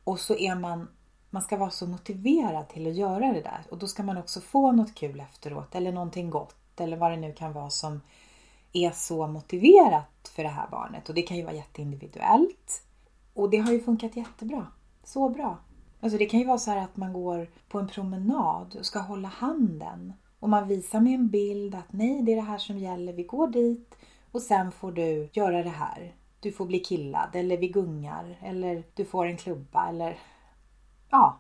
och 0.04 0.20
så 0.20 0.36
är 0.36 0.56
man 0.56 0.88
man 1.30 1.42
ska 1.42 1.58
vara 1.58 1.70
så 1.70 1.88
motiverad 1.88 2.70
till 2.70 2.88
att 2.88 2.96
göra 2.96 3.34
det 3.34 3.42
där 3.42 3.66
och 3.70 3.78
då 3.78 3.88
ska 3.88 4.04
man 4.04 4.18
också 4.18 4.42
få 4.42 4.72
något 4.72 4.96
kul 4.96 5.20
efteråt 5.20 5.76
eller 5.76 5.92
någonting 5.92 6.30
gott 6.30 6.80
eller 6.80 6.98
vad 6.98 7.12
det 7.12 7.18
nu 7.18 7.34
kan 7.34 7.54
vara 7.54 7.70
som 7.70 8.02
är 8.74 8.92
så 8.92 9.28
motiverat 9.28 10.32
för 10.36 10.44
det 10.44 10.50
här 10.50 10.68
barnet 10.72 11.10
och 11.10 11.16
det 11.16 11.22
kan 11.22 11.38
ju 11.38 11.44
vara 11.44 11.56
jätteindividuellt. 11.56 12.84
Och 13.34 13.50
det 13.50 13.58
har 13.58 13.72
ju 13.72 13.82
funkat 13.82 14.16
jättebra. 14.16 14.68
Så 15.04 15.30
bra. 15.30 15.58
Alltså 16.00 16.18
det 16.18 16.26
kan 16.26 16.40
ju 16.40 16.46
vara 16.46 16.58
så 16.58 16.72
här 16.72 16.84
att 16.84 16.98
man 16.98 17.14
går 17.14 17.48
på 17.70 17.80
en 17.80 17.88
promenad 17.88 18.76
och 18.80 18.86
ska 18.86 19.00
hålla 19.00 19.28
handen 19.28 20.14
och 20.40 20.50
man 20.50 20.68
visar 20.68 21.00
med 21.00 21.14
en 21.14 21.28
bild 21.28 21.76
att 21.76 21.94
nej, 21.94 22.22
det 22.22 22.32
är 22.32 22.36
det 22.36 22.42
här 22.42 22.58
som 22.58 22.78
gäller. 22.78 23.14
Vi 23.14 23.24
går 23.24 23.48
dit 23.48 23.96
och 24.32 24.42
sen 24.42 24.72
får 24.72 24.92
du 24.92 25.30
göra 25.34 25.64
det 25.64 25.70
här. 25.70 26.16
Du 26.40 26.52
får 26.52 26.66
bli 26.66 26.80
killad 26.80 27.30
eller 27.34 27.58
vi 27.58 27.68
gungar 27.68 28.38
eller 28.42 28.84
du 28.94 29.06
får 29.06 29.26
en 29.26 29.38
klubba 29.38 29.90
eller 29.90 30.20
ja. 31.10 31.40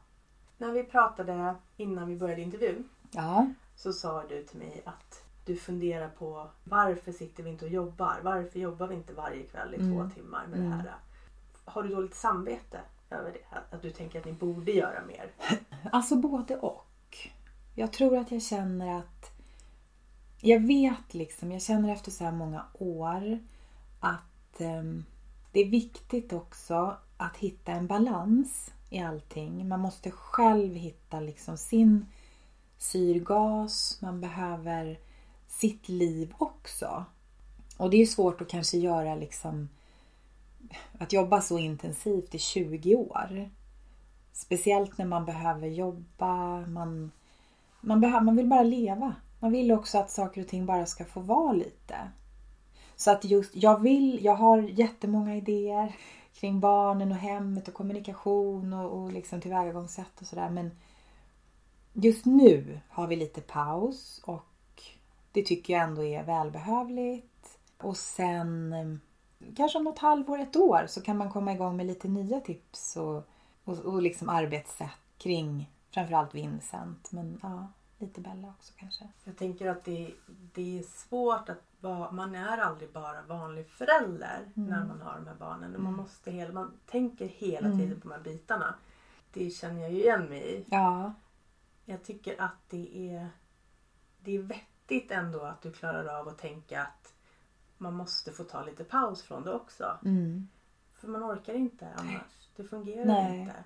När 0.57 0.71
vi 0.71 0.83
pratade 0.83 1.55
innan 1.77 2.07
vi 2.07 2.15
började 2.15 2.41
intervjun 2.41 2.89
ja. 3.11 3.47
så 3.75 3.93
sa 3.93 4.23
du 4.29 4.43
till 4.43 4.59
mig 4.59 4.81
att 4.85 5.18
du 5.45 5.55
funderar 5.55 6.09
på 6.09 6.49
varför 6.63 7.11
sitter 7.11 7.43
vi 7.43 7.49
inte 7.49 7.65
och 7.65 7.71
jobbar? 7.71 8.19
Varför 8.23 8.59
jobbar 8.59 8.87
vi 8.87 8.95
inte 8.95 9.13
varje 9.13 9.43
kväll 9.43 9.73
i 9.73 9.77
mm. 9.77 9.93
två 9.93 10.15
timmar 10.15 10.47
med 10.47 10.59
mm. 10.59 10.69
det 10.69 10.75
här? 10.75 10.93
Har 11.65 11.83
du 11.83 11.89
dåligt 11.89 12.15
samvete 12.15 12.79
över 13.09 13.31
det? 13.31 13.75
Att 13.75 13.81
du 13.81 13.91
tänker 13.91 14.19
att 14.19 14.25
ni 14.25 14.33
borde 14.33 14.71
göra 14.71 15.05
mer? 15.05 15.31
Alltså 15.91 16.15
både 16.15 16.57
och. 16.57 17.17
Jag 17.75 17.93
tror 17.93 18.17
att 18.17 18.31
jag 18.31 18.41
känner 18.41 18.99
att 18.99 19.31
jag 20.41 20.59
vet 20.59 21.13
liksom, 21.13 21.51
jag 21.51 21.61
känner 21.61 21.93
efter 21.93 22.11
så 22.11 22.23
här 22.23 22.31
många 22.31 22.65
år 22.73 23.39
att 23.99 24.61
um, 24.61 25.05
det 25.51 25.59
är 25.59 25.69
viktigt 25.69 26.33
också 26.33 26.97
att 27.17 27.37
hitta 27.37 27.71
en 27.71 27.87
balans 27.87 28.71
i 28.89 28.99
allting. 28.99 29.67
Man 29.67 29.79
måste 29.79 30.11
själv 30.11 30.75
hitta 30.75 31.19
liksom 31.19 31.57
sin 31.57 32.05
syrgas. 32.77 33.97
Man 34.01 34.21
behöver 34.21 34.99
sitt 35.49 35.89
liv 35.89 36.33
också. 36.37 37.05
Och 37.77 37.89
det 37.89 38.01
är 38.01 38.05
svårt 38.05 38.41
att 38.41 38.49
kanske 38.49 38.77
göra 38.77 39.15
liksom 39.15 39.69
att 40.97 41.13
jobba 41.13 41.41
så 41.41 41.57
intensivt 41.57 42.35
i 42.35 42.39
20 42.39 42.95
år. 42.95 43.49
Speciellt 44.33 44.97
när 44.97 45.05
man 45.05 45.25
behöver 45.25 45.67
jobba, 45.67 46.59
man, 46.67 47.11
man, 47.81 48.01
behöver, 48.01 48.25
man 48.25 48.35
vill 48.35 48.47
bara 48.47 48.63
leva. 48.63 49.15
Man 49.39 49.51
vill 49.51 49.71
också 49.71 49.97
att 49.97 50.11
saker 50.11 50.41
och 50.41 50.47
ting 50.47 50.65
bara 50.65 50.85
ska 50.85 51.05
få 51.05 51.19
vara 51.19 51.53
lite. 51.53 51.95
Så 52.95 53.11
att 53.11 53.25
just, 53.25 53.55
jag 53.55 53.81
vill, 53.81 54.23
jag 54.25 54.35
har 54.35 54.61
jättemånga 54.61 55.35
idéer 55.35 55.95
kring 56.33 56.59
barnen 56.59 57.11
och 57.11 57.17
hemmet 57.17 57.67
och 57.67 57.73
kommunikation 57.73 58.73
och, 58.73 59.01
och 59.01 59.11
liksom 59.11 59.41
tillvägagångssätt 59.41 60.21
och 60.21 60.27
sådär. 60.27 60.49
Men 60.49 60.71
just 61.93 62.25
nu 62.25 62.79
har 62.89 63.07
vi 63.07 63.15
lite 63.15 63.41
paus 63.41 64.21
och 64.23 64.48
det 65.31 65.45
tycker 65.45 65.73
jag 65.73 65.83
ändå 65.83 66.03
är 66.03 66.23
välbehövligt. 66.23 67.59
Och 67.77 67.97
sen 67.97 68.99
kanske 69.55 69.77
om 69.77 69.83
något 69.83 69.99
halvår, 69.99 70.39
ett 70.39 70.55
år 70.55 70.85
så 70.87 71.01
kan 71.01 71.17
man 71.17 71.29
komma 71.29 71.53
igång 71.53 71.77
med 71.77 71.85
lite 71.85 72.07
nya 72.07 72.39
tips 72.39 72.97
och, 72.97 73.27
och, 73.63 73.77
och 73.79 74.01
liksom 74.01 74.29
arbetssätt 74.29 74.89
kring 75.17 75.69
framförallt 75.91 76.35
Vincent. 76.35 77.11
Men 77.11 77.39
ja, 77.41 77.67
lite 77.97 78.21
Bella 78.21 78.47
också 78.47 78.73
kanske. 78.77 79.07
Jag 79.23 79.37
tänker 79.37 79.67
att 79.67 79.83
det, 79.83 80.11
det 80.53 80.79
är 80.79 80.83
svårt 80.83 81.49
att 81.49 81.63
vara, 81.79 82.11
man 82.11 82.35
är 82.35 82.57
aldrig 82.57 82.91
bara 82.91 83.21
vanlig 83.21 83.67
förälder 83.67 84.51
mm. 84.55 84.69
när 84.69 84.85
man 84.85 85.01
har 85.01 85.15
de 85.15 85.27
här 85.27 85.35
barnen. 85.35 85.71
Man, 85.71 85.81
mm. 85.81 85.93
måste 85.93 86.31
hela, 86.31 86.53
man 86.53 86.71
tänker 86.85 87.27
hela 87.27 87.67
mm. 87.67 87.79
tiden 87.79 88.01
på 88.01 88.07
de 88.07 88.13
här 88.13 88.23
bitarna. 88.23 88.75
Det 89.33 89.49
känner 89.49 89.81
jag 89.81 89.91
ju 89.91 89.99
igen 89.99 90.25
mig 90.25 90.55
i. 90.55 90.65
Ja. 90.69 91.13
Jag 91.85 92.03
tycker 92.03 92.41
att 92.41 92.69
det 92.69 93.11
är, 93.13 93.29
det 94.19 94.35
är 94.35 94.41
vettigt 94.41 94.78
ändå 95.09 95.41
att 95.41 95.61
du 95.61 95.71
klarar 95.71 96.19
av 96.19 96.27
att 96.27 96.37
tänka 96.37 96.81
att 96.81 97.13
man 97.77 97.93
måste 97.93 98.31
få 98.31 98.43
ta 98.43 98.63
lite 98.63 98.83
paus 98.83 99.21
från 99.21 99.43
det 99.43 99.53
också. 99.53 99.97
Mm. 100.05 100.47
För 100.95 101.07
man 101.07 101.23
orkar 101.23 101.53
inte 101.53 101.87
annars. 101.95 102.49
Det 102.55 102.63
fungerar 102.63 103.05
Nej. 103.05 103.39
inte. 103.39 103.63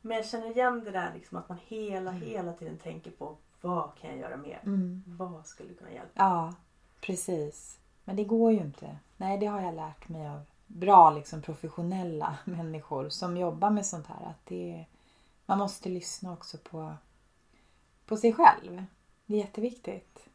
Men 0.00 0.16
jag 0.16 0.26
känner 0.26 0.50
igen 0.50 0.84
det 0.84 0.90
där 0.90 1.14
liksom 1.14 1.38
att 1.38 1.48
man 1.48 1.58
hela, 1.66 2.10
mm. 2.10 2.22
hela 2.22 2.52
tiden 2.52 2.78
tänker 2.78 3.10
på 3.10 3.36
vad 3.60 3.94
kan 3.94 4.10
jag 4.10 4.18
göra 4.18 4.36
mer? 4.36 4.60
Mm. 4.64 5.04
Vad 5.06 5.46
skulle 5.46 5.74
kunna 5.74 5.90
hjälpa? 5.90 6.12
Ja, 6.14 6.54
precis. 7.00 7.78
Men 8.04 8.16
det 8.16 8.24
går 8.24 8.52
ju 8.52 8.58
inte. 8.58 8.98
Nej, 9.16 9.38
det 9.38 9.46
har 9.46 9.60
jag 9.60 9.74
lärt 9.74 10.08
mig 10.08 10.28
av 10.28 10.40
bra 10.66 11.10
liksom, 11.10 11.42
professionella 11.42 12.38
människor 12.44 13.08
som 13.08 13.36
jobbar 13.36 13.70
med 13.70 13.86
sånt 13.86 14.06
här. 14.06 14.26
Att 14.26 14.46
det 14.46 14.86
man 15.46 15.58
måste 15.58 15.88
lyssna 15.88 16.32
också 16.32 16.58
på, 16.58 16.94
på 18.06 18.16
sig 18.16 18.32
själv. 18.32 18.84
Det 19.26 19.34
är 19.34 19.38
jätteviktigt. 19.38 20.28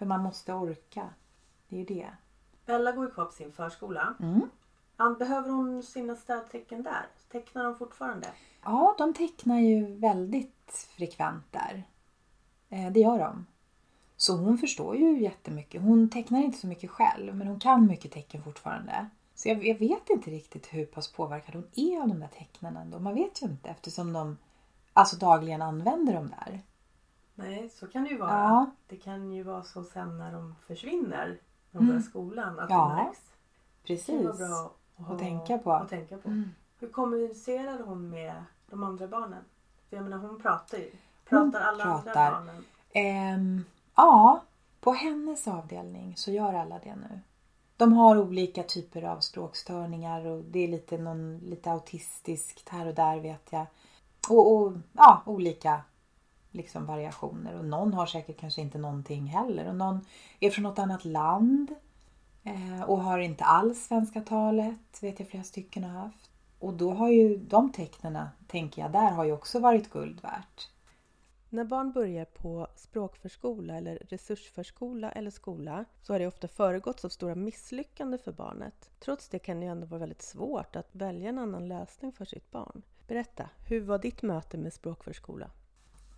För 0.00 0.06
man 0.06 0.22
måste 0.22 0.52
orka. 0.52 1.08
Det 1.68 1.76
är 1.76 1.78
ju 1.78 1.84
det. 1.84 2.10
Bella 2.66 2.92
går 2.92 3.04
ju 3.04 3.10
kvar 3.10 3.24
på 3.24 3.32
sin 3.32 3.52
förskola. 3.52 4.14
Mm. 4.20 4.48
Behöver 5.18 5.50
hon 5.50 5.82
sina 5.82 6.16
stödtecken 6.16 6.82
där? 6.82 7.06
Tecknar 7.32 7.64
de 7.64 7.78
fortfarande? 7.78 8.26
Ja, 8.62 8.94
de 8.98 9.14
tecknar 9.14 9.58
ju 9.58 9.94
väldigt 9.94 10.88
frekvent 10.96 11.44
där. 11.50 11.84
Eh, 12.68 12.92
det 12.92 13.00
gör 13.00 13.18
de. 13.18 13.46
Så 14.16 14.36
hon 14.36 14.58
förstår 14.58 14.96
ju 14.96 15.22
jättemycket. 15.22 15.82
Hon 15.82 16.08
tecknar 16.08 16.40
inte 16.40 16.58
så 16.58 16.66
mycket 16.66 16.90
själv, 16.90 17.36
men 17.36 17.46
hon 17.46 17.60
kan 17.60 17.86
mycket 17.86 18.12
tecken 18.12 18.42
fortfarande. 18.42 19.06
Så 19.34 19.48
jag, 19.48 19.66
jag 19.66 19.78
vet 19.78 20.10
inte 20.10 20.30
riktigt 20.30 20.66
hur 20.66 20.86
pass 20.86 21.12
påverkad 21.12 21.54
hon 21.54 21.68
är 21.74 22.00
av 22.00 22.08
de 22.08 22.20
där 22.20 22.30
tecknen 22.38 22.76
ändå. 22.76 22.98
Man 22.98 23.14
vet 23.14 23.42
ju 23.42 23.46
inte 23.46 23.68
eftersom 23.68 24.12
de 24.12 24.38
alltså 24.92 25.16
dagligen 25.16 25.62
använder 25.62 26.14
dem 26.14 26.34
där. 26.44 26.60
Nej, 27.40 27.68
så 27.68 27.86
kan 27.86 28.04
det 28.04 28.10
ju 28.10 28.18
vara. 28.18 28.30
Ja. 28.30 28.70
Det 28.86 28.96
kan 28.96 29.32
ju 29.32 29.42
vara 29.42 29.62
så 29.62 29.84
sen 29.84 30.18
när 30.18 30.32
de 30.32 30.54
försvinner, 30.66 31.26
när 31.26 31.38
de 31.70 31.78
mm. 31.78 31.88
börjar 31.88 32.00
skolan, 32.00 32.58
att 32.58 32.70
ja, 32.70 32.88
det 32.88 33.04
märks. 33.04 33.20
Precis. 33.84 34.06
Det 34.06 34.24
vara 34.24 34.36
bra 34.36 34.74
att, 34.96 35.06
ha, 35.06 35.14
att 35.14 35.20
tänka 35.20 35.58
på. 35.58 35.72
Att 35.72 35.88
tänka 35.88 36.18
på. 36.18 36.28
Mm. 36.28 36.50
Hur 36.78 36.88
kommunicerar 36.88 37.82
hon 37.82 38.10
med 38.10 38.44
de 38.70 38.82
andra 38.82 39.08
barnen? 39.08 39.44
För 39.88 39.96
jag 39.96 40.04
menar 40.04 40.18
hon 40.18 40.42
pratar 40.42 40.78
ju. 40.78 40.90
Pratar 41.24 41.60
alla 41.60 41.84
pratar. 41.84 42.32
andra 42.32 42.52
barnen? 42.94 43.34
Um, 43.34 43.64
ja, 43.94 44.42
på 44.80 44.92
hennes 44.92 45.48
avdelning 45.48 46.16
så 46.16 46.30
gör 46.30 46.54
alla 46.54 46.78
det 46.78 46.96
nu. 46.96 47.20
De 47.76 47.92
har 47.92 48.18
olika 48.18 48.62
typer 48.62 49.02
av 49.02 49.20
språkstörningar 49.20 50.26
och 50.26 50.44
det 50.44 50.58
är 50.58 50.68
lite, 50.68 50.98
någon, 50.98 51.38
lite 51.38 51.70
autistiskt 51.70 52.68
här 52.68 52.86
och 52.86 52.94
där 52.94 53.20
vet 53.20 53.48
jag. 53.52 53.66
Och, 54.28 54.54
och 54.54 54.72
ja, 54.92 55.22
olika 55.26 55.80
liksom 56.50 56.86
variationer. 56.86 57.58
Och 57.58 57.64
någon 57.64 57.94
har 57.94 58.06
säkert 58.06 58.40
kanske 58.40 58.60
inte 58.60 58.78
någonting 58.78 59.26
heller. 59.26 59.68
Och 59.68 59.76
någon 59.76 60.06
är 60.40 60.50
från 60.50 60.62
något 60.62 60.78
annat 60.78 61.04
land 61.04 61.74
eh, 62.44 62.82
och 62.82 63.02
har 63.02 63.18
inte 63.18 63.44
alls 63.44 63.86
svenska 63.86 64.20
talet. 64.20 65.02
Vet 65.02 65.20
jag 65.20 65.28
flera 65.28 65.44
stycken 65.44 65.84
har 65.84 66.00
haft. 66.00 66.30
Och 66.58 66.74
då 66.74 66.94
har 66.94 67.08
ju 67.08 67.36
de 67.36 67.72
tecknena, 67.72 68.30
tänker 68.46 68.82
jag, 68.82 68.92
där 68.92 69.10
har 69.10 69.24
ju 69.24 69.32
också 69.32 69.58
varit 69.58 69.90
guld 69.90 70.20
värt. 70.20 70.68
När 71.52 71.64
barn 71.64 71.92
börjar 71.92 72.24
på 72.24 72.66
språkförskola 72.76 73.76
eller 73.76 73.96
resursförskola 73.96 75.12
eller 75.12 75.30
skola 75.30 75.84
så 76.02 76.14
har 76.14 76.18
det 76.18 76.26
ofta 76.26 76.48
föregåtts 76.48 77.04
av 77.04 77.08
stora 77.08 77.34
misslyckanden 77.34 78.18
för 78.18 78.32
barnet. 78.32 78.90
Trots 79.00 79.28
det 79.28 79.38
kan 79.38 79.60
det 79.60 79.66
ju 79.66 79.72
ändå 79.72 79.86
vara 79.86 80.00
väldigt 80.00 80.22
svårt 80.22 80.76
att 80.76 80.88
välja 80.92 81.28
en 81.28 81.38
annan 81.38 81.68
lösning 81.68 82.12
för 82.12 82.24
sitt 82.24 82.50
barn. 82.50 82.82
Berätta, 83.06 83.48
hur 83.68 83.80
var 83.80 83.98
ditt 83.98 84.22
möte 84.22 84.58
med 84.58 84.72
språkförskola? 84.72 85.50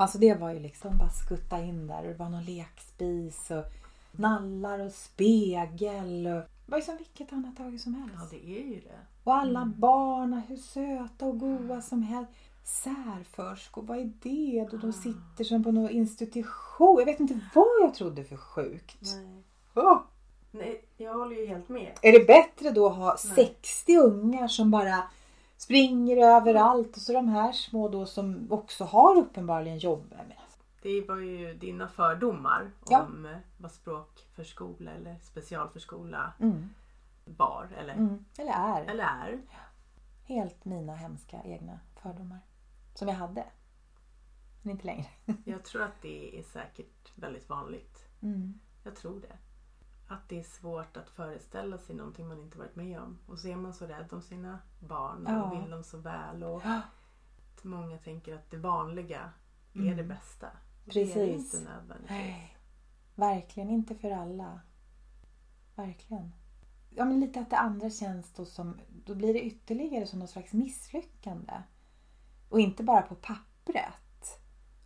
Alltså 0.02 0.18
det 0.18 0.34
var 0.34 0.50
ju 0.50 0.58
liksom 0.58 0.98
bara 0.98 1.10
skutta 1.10 1.58
in 1.58 1.86
där. 1.86 2.02
Det 2.02 2.14
var 2.14 2.28
någon 2.28 2.44
lekspis 2.44 3.50
och 3.50 3.64
nallar 4.12 4.78
och 4.78 4.92
spegel. 4.92 6.26
Och... 6.26 6.42
Det 6.42 6.70
var 6.70 6.78
ju 6.78 6.84
som 6.84 6.96
vilket 6.96 7.32
annat 7.32 7.56
dagis 7.56 7.82
som 7.82 7.94
helst. 7.94 8.14
Ja, 8.18 8.38
det 8.38 8.60
är 8.60 8.64
ju 8.64 8.80
det. 8.80 8.98
Och 9.24 9.34
alla 9.34 9.60
mm. 9.60 9.80
barn, 9.80 10.42
hur 10.48 10.56
söta 10.56 11.26
och 11.26 11.38
goa 11.38 11.82
som 11.82 12.02
helst. 12.02 12.32
Särförskor, 12.64 13.82
vad 13.82 13.98
är 13.98 14.12
det? 14.22 14.68
Då 14.70 14.76
de 14.76 14.90
ah. 14.90 14.92
sitter 14.92 15.44
som 15.44 15.64
på 15.64 15.72
någon 15.72 15.90
institution. 15.90 16.96
Jag 16.98 17.06
vet 17.06 17.20
inte 17.20 17.40
vad 17.54 17.80
jag 17.82 17.94
trodde 17.94 18.24
för 18.24 18.36
sjukt. 18.36 19.14
Nej. 19.16 19.42
Oh. 19.74 20.00
Nej, 20.50 20.84
jag 20.96 21.14
håller 21.14 21.36
ju 21.36 21.46
helt 21.46 21.68
med. 21.68 21.92
Är 22.02 22.12
det 22.12 22.26
bättre 22.26 22.70
då 22.70 22.86
att 22.86 22.96
ha 22.96 23.16
Nej. 23.36 23.46
60 23.46 23.96
ungar 23.96 24.48
som 24.48 24.70
bara 24.70 25.02
springer 25.62 26.16
överallt 26.16 26.96
och 26.96 27.02
så 27.02 27.12
de 27.12 27.28
här 27.28 27.52
små 27.52 27.88
då 27.88 28.06
som 28.06 28.52
också 28.52 28.84
har 28.84 29.16
uppenbarligen 29.18 29.78
jobb. 29.78 30.14
Det 30.82 31.08
var 31.08 31.16
ju 31.16 31.54
dina 31.54 31.88
fördomar 31.88 32.70
ja. 32.88 33.02
om 33.02 33.36
vad 33.56 33.72
språkförskola 33.72 34.90
eller 34.90 35.16
specialförskola 35.22 36.32
mm. 36.40 36.68
var 37.24 37.68
eller, 37.78 37.94
mm. 37.94 38.24
eller 38.38 38.52
är. 38.52 38.84
Eller 38.84 39.04
är. 39.04 39.42
Helt 40.24 40.64
mina 40.64 40.94
hemska 40.94 41.42
egna 41.44 41.80
fördomar. 42.02 42.40
Som 42.94 43.08
jag 43.08 43.14
hade. 43.14 43.44
Men 44.62 44.70
inte 44.70 44.86
längre. 44.86 45.06
jag 45.44 45.64
tror 45.64 45.82
att 45.82 46.02
det 46.02 46.38
är 46.38 46.42
säkert 46.42 47.12
väldigt 47.14 47.48
vanligt. 47.48 48.04
Mm. 48.22 48.60
Jag 48.84 48.96
tror 48.96 49.20
det. 49.20 49.36
Att 50.12 50.28
det 50.28 50.38
är 50.38 50.44
svårt 50.44 50.96
att 50.96 51.10
föreställa 51.10 51.78
sig 51.78 51.96
någonting 51.96 52.28
man 52.28 52.40
inte 52.40 52.58
varit 52.58 52.76
med 52.76 53.00
om. 53.00 53.18
Och 53.26 53.38
så 53.38 53.48
är 53.48 53.56
man 53.56 53.74
så 53.74 53.86
rädd 53.86 54.12
om 54.12 54.22
sina 54.22 54.58
barn 54.78 55.26
och 55.26 55.32
ja. 55.32 55.60
vill 55.60 55.70
dem 55.70 55.84
så 55.84 55.98
väl. 55.98 56.42
Och. 56.42 56.62
Många 57.62 57.98
tänker 57.98 58.34
att 58.34 58.50
det 58.50 58.56
vanliga 58.56 59.32
mm. 59.74 59.88
är 59.88 59.94
det 59.96 60.04
bästa. 60.04 60.46
Precis. 60.84 61.14
Det 61.14 61.20
är 61.20 61.26
det 61.26 61.32
inte 61.32 61.60
nödvändigtvis. 61.60 62.10
Nej. 62.10 62.56
Verkligen 63.14 63.70
inte 63.70 63.94
för 63.94 64.10
alla. 64.10 64.60
Verkligen. 65.74 66.32
Ja 66.90 67.04
men 67.04 67.20
lite 67.20 67.40
att 67.40 67.50
det 67.50 67.58
andra 67.58 67.90
känns 67.90 68.32
då 68.32 68.44
som, 68.44 68.80
då 69.04 69.14
blir 69.14 69.34
det 69.34 69.42
ytterligare 69.42 70.06
som 70.06 70.18
någon 70.18 70.28
slags 70.28 70.52
misslyckande. 70.52 71.62
Och 72.48 72.60
inte 72.60 72.82
bara 72.82 73.02
på 73.02 73.14
pappret. 73.14 74.40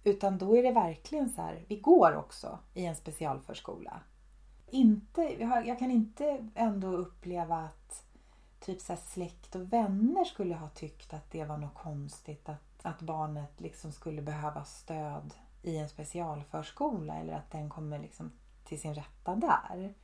Utan 0.04 0.38
då 0.38 0.56
är 0.56 0.62
det 0.62 0.72
verkligen 0.72 1.30
så 1.30 1.42
här, 1.42 1.64
vi 1.68 1.80
går 1.80 2.16
också 2.16 2.58
i 2.74 2.86
en 2.86 2.96
specialförskola. 2.96 4.00
Inte, 4.70 5.22
jag 5.66 5.78
kan 5.78 5.90
inte 5.90 6.48
ändå 6.54 6.88
uppleva 6.88 7.56
att 7.56 8.04
typ 8.60 8.80
så 8.80 8.96
släkt 8.96 9.54
och 9.54 9.72
vänner 9.72 10.24
skulle 10.24 10.54
ha 10.54 10.68
tyckt 10.68 11.14
att 11.14 11.30
det 11.30 11.44
var 11.44 11.56
något 11.56 11.74
konstigt. 11.74 12.48
Att, 12.48 12.86
att 12.86 13.02
barnet 13.02 13.60
liksom 13.60 13.92
skulle 13.92 14.22
behöva 14.22 14.64
stöd 14.64 15.34
i 15.62 15.76
en 15.76 15.88
specialförskola 15.88 17.16
eller 17.16 17.32
att 17.32 17.50
den 17.50 17.70
kommer 17.70 17.98
liksom 17.98 18.32
till 18.64 18.80
sin 18.80 18.94
rätta 18.94 19.34
där. 19.34 19.94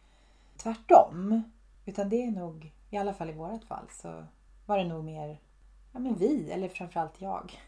Tvärtom. 0.56 1.42
Utan 1.84 2.08
det 2.08 2.22
är 2.22 2.30
nog, 2.30 2.72
i 2.90 2.96
alla 2.96 3.14
fall 3.14 3.30
i 3.30 3.32
vårt 3.32 3.64
fall, 3.64 3.86
så 3.90 4.24
var 4.66 4.78
det 4.78 4.84
nog 4.84 5.04
mer 5.04 5.40
ja, 5.92 5.98
men 5.98 6.14
vi, 6.14 6.50
eller 6.50 6.68
framförallt 6.68 7.20
jag. 7.20 7.60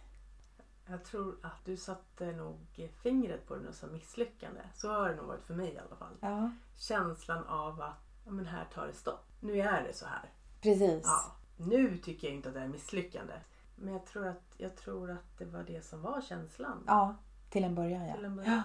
Jag 0.86 1.04
tror 1.04 1.36
att 1.42 1.64
du 1.64 1.76
satte 1.76 2.32
nog 2.32 2.90
fingret 3.02 3.46
på 3.46 3.56
det 3.56 3.72
som 3.72 3.92
misslyckande. 3.92 4.60
Så 4.74 4.88
har 4.92 5.08
det 5.08 5.16
nog 5.16 5.26
varit 5.26 5.44
för 5.44 5.54
mig 5.54 5.72
i 5.72 5.78
alla 5.78 5.96
fall. 5.96 6.14
Ja. 6.20 6.50
Känslan 6.76 7.44
av 7.44 7.80
att 7.80 7.94
ja, 8.24 8.30
men 8.30 8.46
här 8.46 8.64
tar 8.64 8.86
det 8.86 8.92
stopp. 8.92 9.26
Nu 9.40 9.60
är 9.60 9.82
det 9.82 9.92
så 9.92 10.06
här. 10.06 10.30
Precis. 10.60 11.02
Ja. 11.04 11.36
Nu 11.56 11.98
tycker 11.98 12.28
jag 12.28 12.36
inte 12.36 12.48
att 12.48 12.54
det 12.54 12.60
är 12.60 12.68
misslyckande. 12.68 13.34
Men 13.76 13.92
jag 13.92 14.06
tror, 14.06 14.26
att, 14.26 14.54
jag 14.56 14.76
tror 14.76 15.10
att 15.10 15.38
det 15.38 15.44
var 15.44 15.62
det 15.62 15.84
som 15.84 16.02
var 16.02 16.20
känslan. 16.20 16.84
Ja, 16.86 17.16
till 17.50 17.64
en 17.64 17.74
början 17.74 18.06
ja. 18.06 18.14
Till 18.14 18.24
en 18.24 18.36
början. 18.36 18.52
ja. 18.54 18.62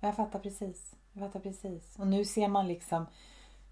Jag 0.00 0.16
fattar 0.16 0.38
precis. 0.38 0.94
Jag 1.12 1.26
fattar 1.26 1.40
precis. 1.40 1.98
Och 1.98 2.06
nu 2.06 2.24
ser 2.24 2.48
man 2.48 2.68
liksom 2.68 3.06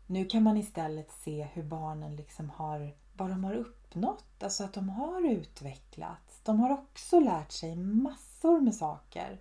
Nu 0.06 0.24
kan 0.24 0.42
man 0.42 0.56
istället 0.56 1.10
se 1.12 1.48
hur 1.52 1.62
barnen 1.62 2.16
liksom 2.16 2.50
har 2.50 2.94
vad 3.16 3.30
de 3.30 3.44
har 3.44 3.54
uppnått. 3.54 4.42
Alltså 4.42 4.64
att 4.64 4.72
de 4.72 4.88
har 4.88 5.30
utvecklats. 5.30 6.40
De 6.42 6.60
har 6.60 6.70
också 6.70 7.20
lärt 7.20 7.52
sig 7.52 7.76
massor 7.76 8.60
med 8.60 8.74
saker. 8.74 9.40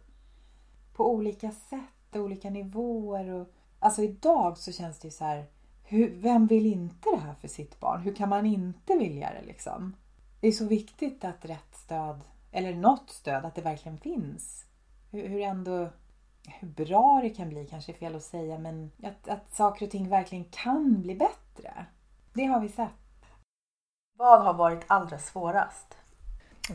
På 0.93 1.11
olika 1.11 1.51
sätt, 1.51 2.15
och 2.15 2.21
olika 2.21 2.49
nivåer. 2.49 3.29
Och, 3.29 3.53
alltså 3.79 4.03
idag 4.03 4.57
så 4.57 4.71
känns 4.71 4.99
det 4.99 5.07
ju 5.07 5.11
så 5.11 5.23
här. 5.23 5.45
Hur, 5.83 6.15
vem 6.21 6.47
vill 6.47 6.65
inte 6.65 7.09
det 7.09 7.21
här 7.21 7.33
för 7.33 7.47
sitt 7.47 7.79
barn? 7.79 8.01
Hur 8.01 8.15
kan 8.15 8.29
man 8.29 8.45
inte 8.45 8.97
vilja 8.97 9.33
det 9.33 9.47
liksom? 9.47 9.95
Det 10.39 10.47
är 10.47 10.51
så 10.51 10.65
viktigt 10.65 11.25
att 11.25 11.45
rätt 11.45 11.75
stöd, 11.75 12.21
eller 12.51 12.75
något 12.75 13.09
stöd, 13.09 13.45
att 13.45 13.55
det 13.55 13.61
verkligen 13.61 13.97
finns. 13.97 14.65
Hur, 15.11 15.27
hur 15.27 15.41
ändå 15.41 15.89
hur 16.47 16.67
bra 16.67 17.19
det 17.23 17.29
kan 17.29 17.49
bli 17.49 17.65
kanske 17.65 17.91
är 17.91 17.95
fel 17.95 18.15
att 18.15 18.23
säga 18.23 18.57
men 18.57 18.91
att, 19.03 19.27
att 19.27 19.55
saker 19.55 19.85
och 19.85 19.91
ting 19.91 20.09
verkligen 20.09 20.45
kan 20.45 21.01
bli 21.01 21.15
bättre. 21.15 21.85
Det 22.33 22.45
har 22.45 22.59
vi 22.59 22.69
sett. 22.69 22.89
Vad 24.21 24.41
har 24.41 24.53
varit 24.53 24.81
allra 24.87 25.19
svårast? 25.19 25.97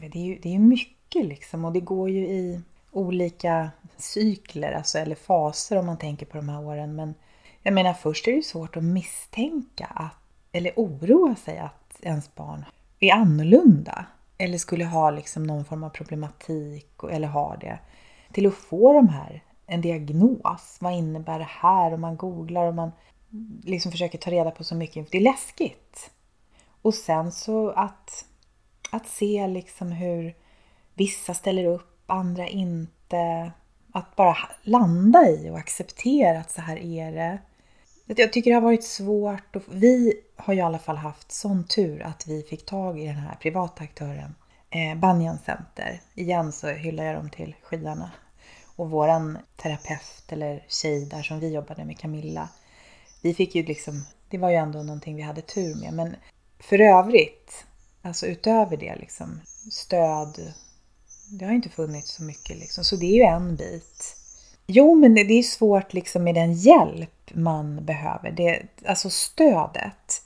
Det 0.00 0.18
är 0.18 0.24
ju 0.24 0.38
det 0.38 0.54
är 0.54 0.59
mycket 0.59 1.26
liksom 1.26 1.64
och 1.64 1.72
det 1.72 1.80
går 1.80 2.11
ju 2.11 2.26
i 2.26 2.61
olika 2.90 3.70
cykler, 3.96 4.72
alltså, 4.72 4.98
eller 4.98 5.14
faser 5.14 5.78
om 5.78 5.87
man 5.87 5.98
tänker 5.98 6.26
på 6.26 6.37
de 6.37 6.48
här 6.48 6.64
åren. 6.64 6.96
Men 6.96 7.14
jag 7.62 7.74
menar 7.74 7.92
först 7.92 8.28
är 8.28 8.32
det 8.32 8.37
ju 8.37 8.42
svårt 8.42 8.76
att 8.76 8.85
misstänka 8.85 9.87
att, 9.87 10.16
eller 10.52 10.72
oroa 10.76 11.35
sig 11.35 11.59
att 11.59 11.98
ens 12.02 12.35
barn 12.35 12.64
är 13.00 13.12
annorlunda. 13.12 14.06
Eller 14.38 14.59
skulle 14.59 14.85
ha 14.85 15.11
liksom 15.11 15.42
någon 15.42 15.64
form 15.64 15.85
av 15.85 15.90
problematik 15.90 16.90
eller 17.11 17.28
har 17.28 17.56
det. 17.61 17.78
Till 18.32 18.46
att 18.46 18.54
få 18.54 18.92
de 18.92 19.09
här, 19.09 19.42
en 19.66 19.80
diagnos. 19.80 20.76
Vad 20.80 20.92
innebär 20.92 21.38
det 21.38 21.48
här? 21.48 21.92
Och 21.92 22.00
man 22.00 22.16
googlar 22.16 22.66
och 22.66 22.74
man 22.74 22.92
liksom 23.64 23.92
försöker 23.92 24.18
ta 24.18 24.30
reda 24.30 24.50
på 24.50 24.64
så 24.64 24.74
mycket. 24.74 25.11
Det 25.11 25.18
är 25.18 25.22
läskigt. 25.22 26.11
Och 26.87 26.94
sen 26.94 27.33
så 27.33 27.70
att, 27.70 28.25
att 28.90 29.07
se 29.07 29.46
liksom 29.46 29.92
hur 29.92 30.35
vissa 30.94 31.35
ställer 31.35 31.64
upp, 31.64 32.03
andra 32.07 32.49
inte. 32.49 33.53
Att 33.92 34.16
bara 34.16 34.37
landa 34.62 35.29
i 35.29 35.51
och 35.51 35.59
acceptera 35.59 36.40
att 36.40 36.51
så 36.51 36.61
här 36.61 36.77
är 36.77 37.12
det. 37.12 37.38
Jag 38.07 38.33
tycker 38.33 38.51
det 38.51 38.55
har 38.55 38.62
varit 38.62 38.85
svårt. 38.85 39.57
Och 39.57 39.62
vi 39.70 40.12
har 40.37 40.55
ju 40.55 40.61
i 40.61 40.62
alla 40.62 40.79
fall 40.79 40.96
haft 40.96 41.33
sån 41.33 41.64
tur 41.64 42.03
att 42.03 42.27
vi 42.27 42.42
fick 42.42 42.66
tag 42.66 43.01
i 43.01 43.07
den 43.07 43.16
här 43.16 43.35
privata 43.35 43.85
aktören 43.85 44.35
eh, 44.70 44.99
Banyan 44.99 45.38
Center. 45.38 46.01
Igen 46.14 46.53
så 46.53 46.68
hyllar 46.68 47.05
jag 47.05 47.16
dem 47.16 47.31
till 47.31 47.55
skyarna. 47.62 48.11
Och 48.77 48.90
våran 48.90 49.38
terapeut 49.57 50.25
eller 50.29 50.64
tjej 50.68 51.07
där 51.07 51.22
som 51.22 51.40
vi 51.40 51.55
jobbade 51.55 51.85
med, 51.85 51.99
Camilla. 51.99 52.49
Vi 53.22 53.35
fick 53.35 53.55
ju 53.55 53.62
liksom, 53.62 54.05
det 54.31 54.38
var 54.38 54.51
ju 54.51 54.57
ändå 54.57 54.83
någonting 54.83 55.16
vi 55.16 55.22
hade 55.22 55.42
tur 55.42 55.75
med. 55.75 55.92
Men 55.92 56.16
för 56.59 56.81
övrigt, 56.81 57.64
alltså 58.03 58.27
utöver 58.27 58.77
det 58.77 58.97
liksom, 58.97 59.40
stöd, 59.71 60.53
det 61.31 61.45
har 61.45 61.53
inte 61.53 61.69
funnits 61.69 62.11
så 62.11 62.23
mycket 62.23 62.57
liksom. 62.59 62.85
Så 62.85 62.97
det 62.97 63.07
är 63.07 63.14
ju 63.14 63.23
en 63.23 63.57
bit. 63.57 64.16
Jo, 64.66 64.95
men 64.95 65.14
det 65.14 65.21
är 65.21 65.42
svårt 65.42 65.92
liksom 65.92 66.25
med 66.25 66.35
den 66.35 66.53
hjälp 66.53 67.31
man 67.35 67.85
behöver. 67.85 68.31
Det, 68.31 68.62
alltså 68.87 69.11
stödet. 69.11 70.23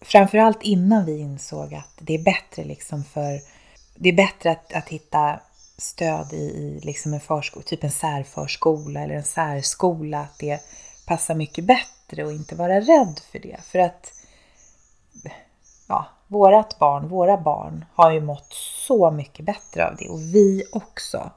Framförallt 0.00 0.62
innan 0.62 1.06
vi 1.06 1.18
insåg 1.18 1.74
att 1.74 1.98
det 1.98 2.14
är 2.14 2.22
bättre 2.22 2.64
liksom 2.64 3.04
för 3.04 3.40
det 3.94 4.08
är 4.08 4.12
bättre 4.12 4.50
att, 4.50 4.72
att 4.72 4.88
hitta 4.88 5.40
stöd 5.78 6.32
i, 6.32 6.36
i 6.36 6.80
liksom 6.82 7.14
en 7.14 7.20
förskola, 7.20 7.64
typ 7.64 7.84
en 7.84 7.90
särförskola 7.90 9.00
eller 9.00 9.14
en 9.14 9.24
särskola. 9.24 10.20
Att 10.20 10.38
det 10.38 10.60
passar 11.06 11.34
mycket 11.34 11.64
bättre 11.64 12.24
och 12.24 12.32
inte 12.32 12.54
vara 12.54 12.80
rädd 12.80 13.20
för 13.32 13.38
det. 13.38 13.56
För 13.64 13.78
att 13.78 14.12
ja, 15.88 16.06
vårat 16.26 16.78
barn, 16.78 17.08
våra 17.08 17.36
barn 17.36 17.84
har 17.94 18.12
ju 18.12 18.20
mått 18.20 18.52
så 18.86 19.10
mycket 19.10 19.44
bättre 19.44 19.88
av 19.88 19.96
det 19.96 20.08
och 20.08 20.20
vi 20.20 20.64
också. 20.72 21.30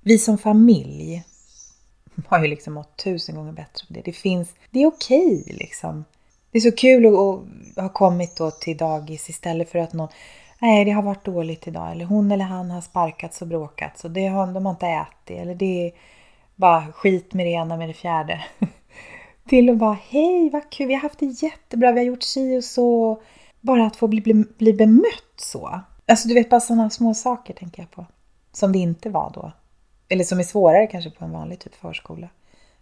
Vi 0.00 0.18
som 0.18 0.38
familj 0.38 1.24
har 2.26 2.42
ju 2.42 2.48
liksom 2.48 2.74
mått 2.74 2.96
tusen 2.96 3.34
gånger 3.34 3.52
bättre 3.52 3.86
av 3.88 3.94
det. 3.94 4.02
Det 4.04 4.12
finns, 4.12 4.54
det 4.70 4.82
är 4.82 4.86
okej 4.86 5.40
okay, 5.42 5.56
liksom. 5.56 6.04
Det 6.50 6.58
är 6.58 6.62
så 6.62 6.72
kul 6.72 7.06
att, 7.06 7.82
ha 7.82 7.88
kommit 7.88 8.36
då 8.36 8.50
till 8.50 8.76
dagis 8.76 9.30
istället 9.30 9.70
för 9.70 9.78
att 9.78 9.92
någon 9.92 10.08
Nej, 10.58 10.84
det 10.84 10.90
har 10.90 11.02
varit 11.02 11.24
dåligt 11.24 11.68
idag. 11.68 11.92
Eller 11.92 12.04
hon 12.04 12.32
eller 12.32 12.44
han 12.44 12.70
har 12.70 12.80
sparkats 12.80 13.42
och 13.42 13.48
bråkats 13.48 14.04
och 14.04 14.10
det 14.10 14.26
har, 14.26 14.46
de 14.46 14.66
har 14.66 14.72
inte 14.72 14.86
ätit. 14.86 15.38
Eller 15.38 15.54
det 15.54 15.86
är 15.86 15.92
bara 16.54 16.92
skit 16.92 17.34
med 17.34 17.46
det 17.46 17.50
ena 17.50 17.76
med 17.76 17.88
det 17.88 17.94
fjärde. 17.94 18.44
till 19.48 19.70
att 19.70 19.78
bara, 19.78 19.98
hej 20.08 20.50
vad 20.50 20.70
kul, 20.70 20.86
vi 20.86 20.94
har 20.94 21.00
haft 21.00 21.18
det 21.18 21.42
jättebra, 21.42 21.92
vi 21.92 21.98
har 21.98 22.06
gjort 22.06 22.22
si 22.22 22.58
och 22.58 22.64
så. 22.64 23.22
Bara 23.60 23.86
att 23.86 23.96
få 23.96 24.08
bli, 24.08 24.20
bli, 24.20 24.34
bli 24.34 24.72
bemött 24.72 25.34
så. 25.36 25.80
Alltså 26.06 26.28
du 26.28 26.34
vet 26.34 26.50
bara 26.50 26.60
sådana 26.60 26.90
små 26.90 27.14
saker 27.14 27.54
tänker 27.54 27.82
jag 27.82 27.90
på. 27.90 28.06
Som 28.52 28.72
det 28.72 28.78
inte 28.78 29.10
var 29.10 29.32
då. 29.34 29.52
Eller 30.08 30.24
som 30.24 30.38
är 30.38 30.42
svårare 30.42 30.86
kanske 30.86 31.10
på 31.10 31.24
en 31.24 31.32
vanlig 31.32 31.58
typ 31.58 31.74
förskola. 31.74 32.28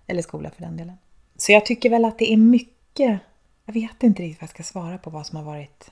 Eller 0.07 0.23
skola 0.23 0.51
för 0.51 0.63
den 0.63 0.77
delen. 0.77 0.97
Så 1.37 1.53
jag 1.53 1.67
tycker 1.67 1.91
väl 1.91 2.05
att 2.05 2.19
det 2.19 2.33
är 2.33 2.37
mycket, 2.37 3.21
jag 3.65 3.75
vet 3.75 4.03
inte 4.03 4.23
riktigt 4.23 4.41
vad 4.41 4.43
jag 4.43 4.51
ska 4.51 4.63
svara 4.63 4.99
på 4.99 5.11
vad 5.11 5.27
som 5.27 5.37
har 5.37 5.45
varit 5.45 5.91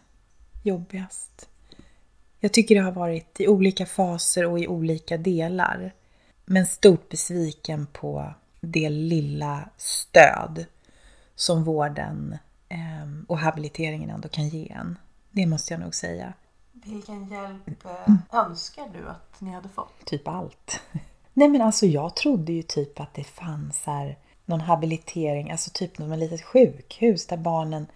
jobbigast. 0.63 1.49
Jag 2.41 2.53
tycker 2.53 2.75
det 2.75 2.81
har 2.81 2.93
varit 2.93 3.41
i 3.41 3.49
olika 3.49 3.87
faser 3.87 4.47
och 4.47 4.61
i 4.61 4.69
olika 4.69 5.17
delar. 5.17 5.95
Men 6.45 6.67
stort 6.67 7.09
besviken 7.09 7.87
på 7.93 8.35
det 8.61 8.89
lilla 8.89 9.69
stöd 9.77 10.65
som 11.35 11.65
vården 11.65 12.39
ehm, 12.69 13.27
och 13.29 13.39
habiliteringen 13.39 14.11
ändå 14.11 14.29
kan 14.29 14.49
ge 14.49 14.73
en. 14.73 14.99
Det 15.31 15.47
måste 15.47 15.75
jag 15.75 15.81
nog 15.81 15.95
säga. 15.95 16.33
Vilken 16.73 17.29
hjälp 17.29 17.85
eh, 17.85 18.15
önskar 18.33 18.89
du 18.93 19.09
att 19.09 19.41
ni 19.41 19.51
hade 19.51 19.69
fått? 19.69 20.07
Typ 20.07 20.29
allt. 20.29 20.81
Nej 21.33 21.49
men 21.49 21.61
alltså 21.61 21.87
jag 21.87 22.17
trodde 22.17 22.53
ju 22.53 22.63
typ 22.63 23.01
att 23.01 23.15
det 23.15 23.25
fanns 23.25 23.83
här 23.87 24.19
någon 24.45 24.61
habilitering, 24.61 25.51
alltså 25.51 25.71
typ 25.75 25.99
något 25.99 26.19
litet 26.19 26.43
sjukhus 26.43 27.27
där 27.27 27.37
barnen 27.37 27.87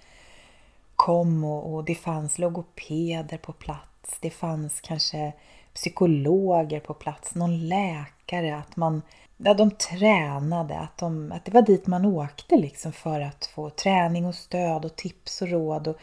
kom 0.97 1.45
och, 1.45 1.75
och 1.75 1.85
det 1.85 1.95
fanns 1.95 2.39
logopeder 2.39 3.39
på 3.39 3.53
plats. 3.53 4.19
Det 4.21 4.31
fanns 4.31 4.81
kanske 4.81 5.33
psykologer 5.75 6.81
på 6.81 6.95
plats, 6.95 7.35
någon 7.35 7.69
läkare, 7.69 8.57
att 8.57 8.77
man 8.77 9.03
ja, 9.37 9.55
de 9.55 9.71
tränade, 9.71 10.79
att, 10.79 10.99
de, 10.99 11.33
att 11.33 11.45
det 11.45 11.55
var 11.55 11.63
dit 11.63 11.87
man 11.87 12.05
åkte 12.05 12.57
liksom 12.57 12.93
för 12.93 13.21
att 13.21 13.47
få 13.47 13.71
träning 13.71 14.27
och 14.27 14.35
stöd 14.35 14.85
och 14.85 14.97
tips 14.97 15.43
och 15.43 15.49
råd. 15.49 15.89
Och 15.89 15.97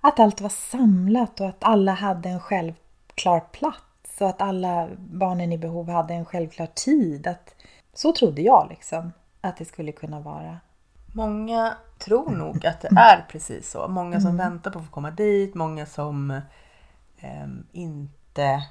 att 0.00 0.20
allt 0.20 0.40
var 0.40 0.48
samlat 0.48 1.40
och 1.40 1.48
att 1.48 1.64
alla 1.64 1.92
hade 1.92 2.28
en 2.28 2.40
självklar 2.40 3.40
plats 3.40 4.20
och 4.20 4.28
att 4.28 4.42
alla 4.42 4.88
barnen 4.98 5.52
i 5.52 5.58
behov 5.58 5.90
hade 5.90 6.14
en 6.14 6.24
självklar 6.24 6.66
tid. 6.66 7.26
Att, 7.26 7.54
så 7.94 8.12
trodde 8.12 8.42
jag 8.42 8.66
liksom 8.70 9.12
att 9.40 9.56
det 9.56 9.64
skulle 9.64 9.92
kunna 9.92 10.20
vara. 10.20 10.58
Många 11.12 11.74
tror 11.98 12.30
nog 12.36 12.66
att 12.66 12.80
det 12.80 12.88
är 12.96 13.26
precis 13.28 13.70
så. 13.70 13.88
Många 13.88 14.20
som 14.20 14.30
mm. 14.30 14.36
väntar 14.36 14.70
på 14.70 14.78
att 14.78 14.84
få 14.84 14.90
komma 14.90 15.10
dit, 15.10 15.54
många 15.54 15.86
som 15.86 16.30
eh, 17.18 17.48
inte, 17.72 18.66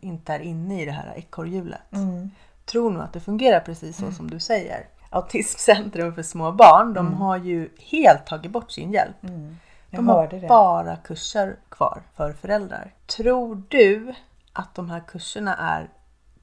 inte 0.00 0.34
är 0.34 0.40
inne 0.40 0.82
i 0.82 0.84
det 0.84 0.92
här 0.92 1.14
ekorrhjulet. 1.16 1.92
Mm. 1.92 2.30
Tror 2.64 2.90
nog 2.90 3.02
att 3.02 3.12
det 3.12 3.20
fungerar 3.20 3.60
precis 3.60 3.96
så 3.96 4.02
mm. 4.02 4.14
som 4.14 4.30
du 4.30 4.40
säger. 4.40 4.86
Autismcentrum 5.10 6.14
för 6.14 6.22
små 6.22 6.52
barn, 6.52 6.94
de 6.94 7.06
mm. 7.06 7.18
har 7.18 7.36
ju 7.36 7.70
helt 7.78 8.26
tagit 8.26 8.50
bort 8.50 8.72
sin 8.72 8.92
hjälp. 8.92 9.24
Mm. 9.24 9.56
De 9.90 10.08
har 10.08 10.28
det. 10.28 10.48
bara 10.48 10.96
kurser 10.96 11.56
kvar 11.68 12.02
för 12.14 12.32
föräldrar. 12.32 12.94
Tror 13.06 13.62
du 13.68 14.14
att 14.52 14.74
de 14.74 14.90
här 14.90 15.02
kurserna 15.06 15.56
är 15.56 15.88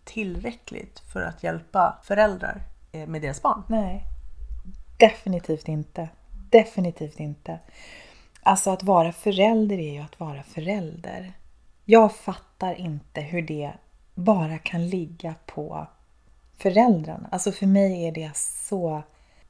tillräckligt 0.03 0.99
för 0.99 1.21
att 1.21 1.43
hjälpa 1.43 1.97
föräldrar 2.03 2.62
eh, 2.91 3.08
med 3.08 3.21
deras 3.21 3.41
barn? 3.41 3.63
Nej, 3.67 4.03
definitivt 4.97 5.67
inte. 5.67 6.10
Definitivt 6.49 7.19
inte. 7.19 7.60
Alltså 8.43 8.71
att 8.71 8.84
vara 8.84 9.12
förälder 9.12 9.79
är 9.79 9.93
ju 9.93 9.99
att 9.99 10.19
vara 10.19 10.43
förälder. 10.43 11.34
Jag 11.86 12.15
fattar 12.15 12.73
inte 12.73 13.21
hur 13.21 13.41
det 13.41 13.73
bara 14.15 14.58
kan 14.58 14.89
ligga 14.89 15.36
på 15.45 15.88
föräldrarna. 16.60 17.30
Alltså 17.32 17.52
för 17.52 17.65
mig 17.65 18.08
är 18.08 18.12
det 18.12 18.32
så, 18.36 19.02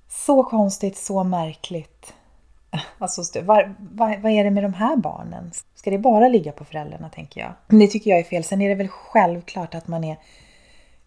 så 0.10 0.44
konstigt, 0.44 0.98
så 0.98 1.24
märkligt. 1.24 2.14
Alltså, 2.98 3.42
vad, 3.42 3.76
vad, 3.80 4.20
vad 4.22 4.32
är 4.32 4.44
det 4.44 4.52
med 4.52 4.64
de 4.64 4.74
här 4.74 4.96
barnen? 4.96 5.52
Ska 5.76 5.92
det 5.92 5.98
bara 5.98 6.28
ligga 6.28 6.52
på 6.52 6.66
föräldrarna, 6.66 7.10
tänker 7.10 7.42
jag? 7.42 7.80
Det 7.80 7.88
tycker 7.88 8.10
jag 8.10 8.20
är 8.20 8.24
fel. 8.24 8.44
Sen 8.44 8.62
är 8.62 8.70
det 8.70 8.76
väl 8.76 8.88
självklart 8.88 9.76
att 9.76 9.88
man 9.88 10.04
är... 10.04 10.18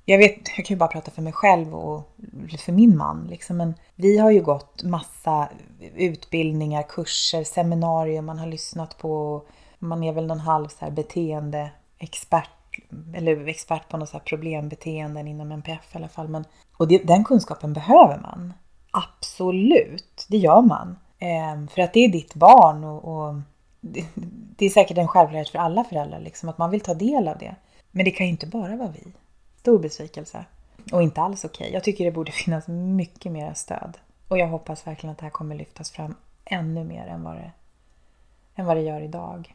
Jag 0.05 0.19
vet, 0.19 0.37
jag 0.57 0.67
kan 0.67 0.75
ju 0.75 0.79
bara 0.79 0.88
prata 0.88 1.11
för 1.11 1.23
mig 1.23 1.33
själv 1.33 1.75
och 1.75 2.15
för 2.59 2.73
min 2.73 2.97
man. 2.97 3.27
Liksom, 3.31 3.57
men 3.57 3.75
vi 3.95 4.19
har 4.19 4.31
ju 4.31 4.43
gått 4.43 4.83
massa 4.83 5.49
utbildningar, 5.97 6.83
kurser, 6.83 7.45
seminarier 7.45 8.23
man 8.23 8.38
har 8.38 8.47
lyssnat 8.47 8.99
på. 8.99 9.43
Man 9.79 10.03
är 10.03 10.12
väl 10.12 10.27
någon 10.27 10.41
halv 10.41 10.69
så 10.69 10.85
här 10.85 10.91
beteendeexpert 10.91 12.51
eller 13.15 13.49
expert 13.49 13.89
på 13.89 13.97
något 13.97 14.25
problembeteenden 14.25 15.29
inom 15.29 15.53
NPF 15.53 15.95
i 15.95 15.99
alla 15.99 16.09
fall. 16.09 16.29
Men, 16.29 16.45
och 16.77 16.89
det, 16.89 16.99
den 16.99 17.25
kunskapen 17.25 17.73
behöver 17.73 18.19
man. 18.19 18.53
Absolut, 18.91 20.27
det 20.29 20.37
gör 20.37 20.63
man. 20.63 20.99
Ehm, 21.19 21.69
för 21.69 21.83
att 21.83 21.93
det 21.93 22.01
är 22.01 22.09
ditt 22.09 22.35
barn 22.35 22.85
och, 22.85 23.05
och 23.05 23.35
det, 23.81 24.05
det, 24.57 24.67
är 24.67 24.71
säkert 24.71 24.99
en 24.99 25.09
självklarhet 25.09 25.49
för 25.49 25.59
alla 25.59 25.85
föräldrar 25.85 26.21
liksom, 26.21 26.49
att 26.49 26.59
man 26.59 26.71
vill 26.71 26.81
ta 26.81 26.95
del 26.95 27.29
av 27.29 27.39
det. 27.39 27.55
Men 27.91 28.05
det 28.05 28.11
kan 28.11 28.27
ju 28.27 28.33
inte 28.33 28.47
bara 28.47 28.77
vara 28.77 28.89
vi. 28.89 29.13
Stor 29.57 29.79
besvikelse. 29.79 30.45
Och 30.93 31.03
inte 31.03 31.21
alls 31.21 31.45
okej. 31.45 31.65
Okay. 31.65 31.75
Jag 31.75 31.85
tycker 31.85 32.05
det 32.05 32.11
borde 32.11 32.33
finnas 32.45 32.69
mycket 32.69 33.33
mer 33.33 33.55
stöd. 33.55 33.99
Och 34.29 34.39
jag 34.39 34.49
hoppas 34.49 34.87
verkligen 34.87 35.13
att 35.13 35.19
det 35.19 35.25
här 35.25 35.31
kommer 35.31 35.55
lyftas 35.55 35.91
fram 35.91 36.15
ännu 36.45 36.85
mer 36.85 37.07
än 37.07 37.23
vad 37.23 37.35
det, 37.35 37.53
än 38.55 38.67
vad 38.67 38.77
det 38.77 38.83
gör 38.83 39.01
idag. 39.01 39.55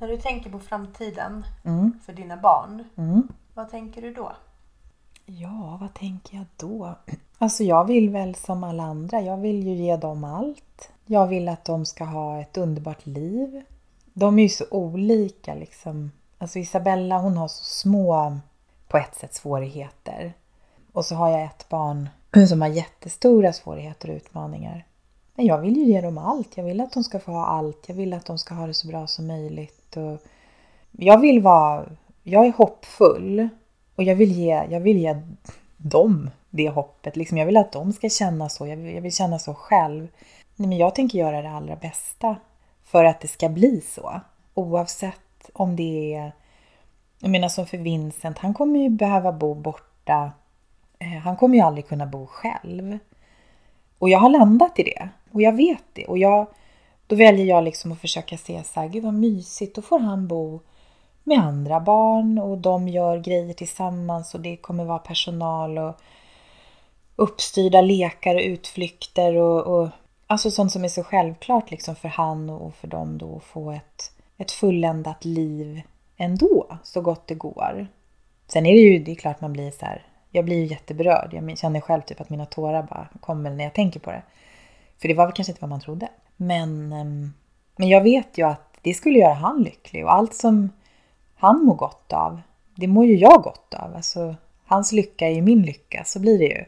När 0.00 0.08
du 0.08 0.16
tänker 0.16 0.50
på 0.50 0.58
framtiden 0.58 1.44
mm. 1.64 1.92
för 2.04 2.12
dina 2.12 2.36
barn, 2.36 2.84
mm. 2.96 3.28
vad 3.54 3.70
tänker 3.70 4.02
du 4.02 4.14
då? 4.14 4.32
Ja, 5.26 5.78
vad 5.80 5.94
tänker 5.94 6.36
jag 6.36 6.46
då? 6.56 6.94
Alltså 7.38 7.64
jag 7.64 7.84
vill 7.84 8.10
väl 8.10 8.34
som 8.34 8.64
alla 8.64 8.82
andra, 8.82 9.20
jag 9.20 9.36
vill 9.36 9.66
ju 9.66 9.74
ge 9.74 9.96
dem 9.96 10.24
allt. 10.24 10.92
Jag 11.06 11.26
vill 11.26 11.48
att 11.48 11.64
de 11.64 11.86
ska 11.86 12.04
ha 12.04 12.40
ett 12.40 12.56
underbart 12.56 13.06
liv. 13.06 13.62
De 14.12 14.38
är 14.38 14.42
ju 14.42 14.48
så 14.48 14.64
olika 14.70 15.54
liksom. 15.54 16.12
Alltså 16.38 16.58
Isabella 16.58 17.18
hon 17.18 17.36
har 17.36 17.48
så 17.48 17.64
små, 17.64 18.38
på 18.88 18.96
ett 18.96 19.14
sätt, 19.14 19.34
svårigheter. 19.34 20.32
Och 20.92 21.04
så 21.04 21.14
har 21.14 21.30
jag 21.30 21.42
ett 21.42 21.68
barn 21.68 22.08
som 22.48 22.60
har 22.60 22.68
jättestora 22.68 23.52
svårigheter 23.52 24.10
och 24.10 24.16
utmaningar. 24.16 24.84
Jag 25.40 25.58
vill 25.58 25.76
ju 25.76 25.84
ge 25.84 26.00
dem 26.00 26.18
allt. 26.18 26.56
Jag 26.56 26.64
vill 26.64 26.80
att 26.80 26.92
de 26.92 27.04
ska 27.04 27.20
få 27.20 27.32
ha 27.32 27.46
allt. 27.46 27.84
Jag 27.86 27.94
vill 27.94 28.12
att 28.12 28.26
de 28.26 28.38
ska 28.38 28.54
ha 28.54 28.66
det 28.66 28.74
så 28.74 28.88
bra 28.88 29.06
som 29.06 29.26
möjligt. 29.26 29.96
Och 29.96 30.18
jag 30.90 31.20
vill 31.20 31.42
vara... 31.42 31.84
Jag 32.22 32.46
är 32.46 32.52
hoppfull. 32.52 33.48
Och 33.96 34.04
jag 34.04 34.16
vill 34.16 34.32
ge, 34.32 34.64
jag 34.70 34.80
vill 34.80 34.98
ge 34.98 35.22
dem 35.76 36.30
det 36.50 36.68
hoppet. 36.68 37.16
Liksom 37.16 37.38
jag 37.38 37.46
vill 37.46 37.56
att 37.56 37.72
de 37.72 37.92
ska 37.92 38.08
känna 38.08 38.48
så. 38.48 38.66
Jag 38.66 38.76
vill, 38.76 38.94
jag 38.94 39.02
vill 39.02 39.12
känna 39.12 39.38
så 39.38 39.54
själv. 39.54 40.08
Nej, 40.56 40.68
men 40.68 40.78
jag 40.78 40.94
tänker 40.94 41.18
göra 41.18 41.42
det 41.42 41.50
allra 41.50 41.76
bästa 41.76 42.36
för 42.84 43.04
att 43.04 43.20
det 43.20 43.28
ska 43.28 43.48
bli 43.48 43.80
så. 43.80 44.20
Oavsett 44.54 45.50
om 45.52 45.76
det 45.76 46.14
är... 46.14 46.32
Jag 47.18 47.30
menar 47.30 47.48
som 47.48 47.66
för 47.66 47.78
Vincent, 47.78 48.38
han 48.38 48.54
kommer 48.54 48.80
ju 48.80 48.88
behöva 48.88 49.32
bo 49.32 49.54
borta. 49.54 50.32
Eh, 50.98 51.08
han 51.08 51.36
kommer 51.36 51.54
ju 51.56 51.60
aldrig 51.60 51.88
kunna 51.88 52.06
bo 52.06 52.26
själv. 52.26 52.98
Och 54.00 54.10
jag 54.10 54.18
har 54.18 54.30
landat 54.30 54.78
i 54.78 54.82
det. 54.82 55.08
Och 55.32 55.42
jag 55.42 55.56
vet 55.56 55.84
det. 55.92 56.06
Och 56.06 56.18
jag, 56.18 56.46
då 57.06 57.16
väljer 57.16 57.46
jag 57.46 57.64
liksom 57.64 57.92
att 57.92 58.00
försöka 58.00 58.36
se 58.36 58.64
så 58.64 58.80
här, 58.80 58.88
gud 58.88 59.04
vad 59.04 59.14
mysigt, 59.14 59.74
då 59.74 59.82
får 59.82 59.98
han 59.98 60.28
bo 60.28 60.60
med 61.24 61.38
andra 61.38 61.80
barn 61.80 62.38
och 62.38 62.58
de 62.58 62.88
gör 62.88 63.18
grejer 63.18 63.54
tillsammans 63.54 64.34
och 64.34 64.40
det 64.40 64.56
kommer 64.56 64.84
vara 64.84 64.98
personal 64.98 65.78
och 65.78 65.94
uppstyrda 67.16 67.80
lekar 67.80 68.34
och 68.34 68.40
utflykter 68.40 69.36
och, 69.36 69.66
och 69.66 69.88
alltså 70.26 70.50
sånt 70.50 70.72
som 70.72 70.84
är 70.84 70.88
så 70.88 71.02
självklart 71.02 71.70
liksom 71.70 71.96
för 71.96 72.08
han 72.08 72.50
och 72.50 72.74
för 72.74 72.88
dem 72.88 73.18
då 73.18 73.36
att 73.36 73.44
få 73.44 73.70
ett, 73.70 74.12
ett 74.38 74.50
fulländat 74.50 75.24
liv 75.24 75.82
ändå, 76.16 76.78
så 76.82 77.00
gott 77.00 77.26
det 77.26 77.34
går. 77.34 77.86
Sen 78.46 78.66
är 78.66 78.72
det 78.72 78.80
ju, 78.80 78.98
det 78.98 79.10
är 79.10 79.14
klart 79.14 79.40
man 79.40 79.52
blir 79.52 79.70
så 79.70 79.86
här, 79.86 80.06
jag 80.30 80.44
blir 80.44 80.56
ju 80.56 80.66
jätteberörd. 80.66 81.34
Jag 81.34 81.58
känner 81.58 81.80
själv 81.80 82.02
typ 82.02 82.20
att 82.20 82.30
mina 82.30 82.46
tårar 82.46 82.82
bara 82.82 83.08
kommer 83.20 83.50
när 83.50 83.64
jag 83.64 83.74
tänker 83.74 84.00
på 84.00 84.10
det. 84.10 84.22
För 84.98 85.08
det 85.08 85.14
var 85.14 85.26
väl 85.26 85.34
kanske 85.34 85.52
inte 85.52 85.60
vad 85.60 85.70
man 85.70 85.80
trodde. 85.80 86.08
Men, 86.36 86.92
ehm, 86.92 87.32
men 87.76 87.88
jag 87.88 88.02
vet 88.02 88.38
ju 88.38 88.46
att 88.46 88.78
det 88.82 88.94
skulle 88.94 89.18
göra 89.18 89.34
han 89.34 89.62
lycklig 89.62 90.04
och 90.04 90.14
allt 90.14 90.34
som 90.34 90.70
han 91.34 91.64
mår 91.64 91.74
gott 91.74 92.12
av, 92.12 92.40
det 92.74 92.86
mår 92.86 93.06
ju 93.06 93.16
jag 93.16 93.42
gott 93.42 93.74
av. 93.74 93.94
Alltså, 93.96 94.34
hans 94.66 94.92
lycka 94.92 95.28
är 95.28 95.32
ju 95.32 95.42
min 95.42 95.62
lycka, 95.62 96.04
så 96.04 96.20
blir 96.20 96.38
det 96.38 96.44
ju. 96.44 96.64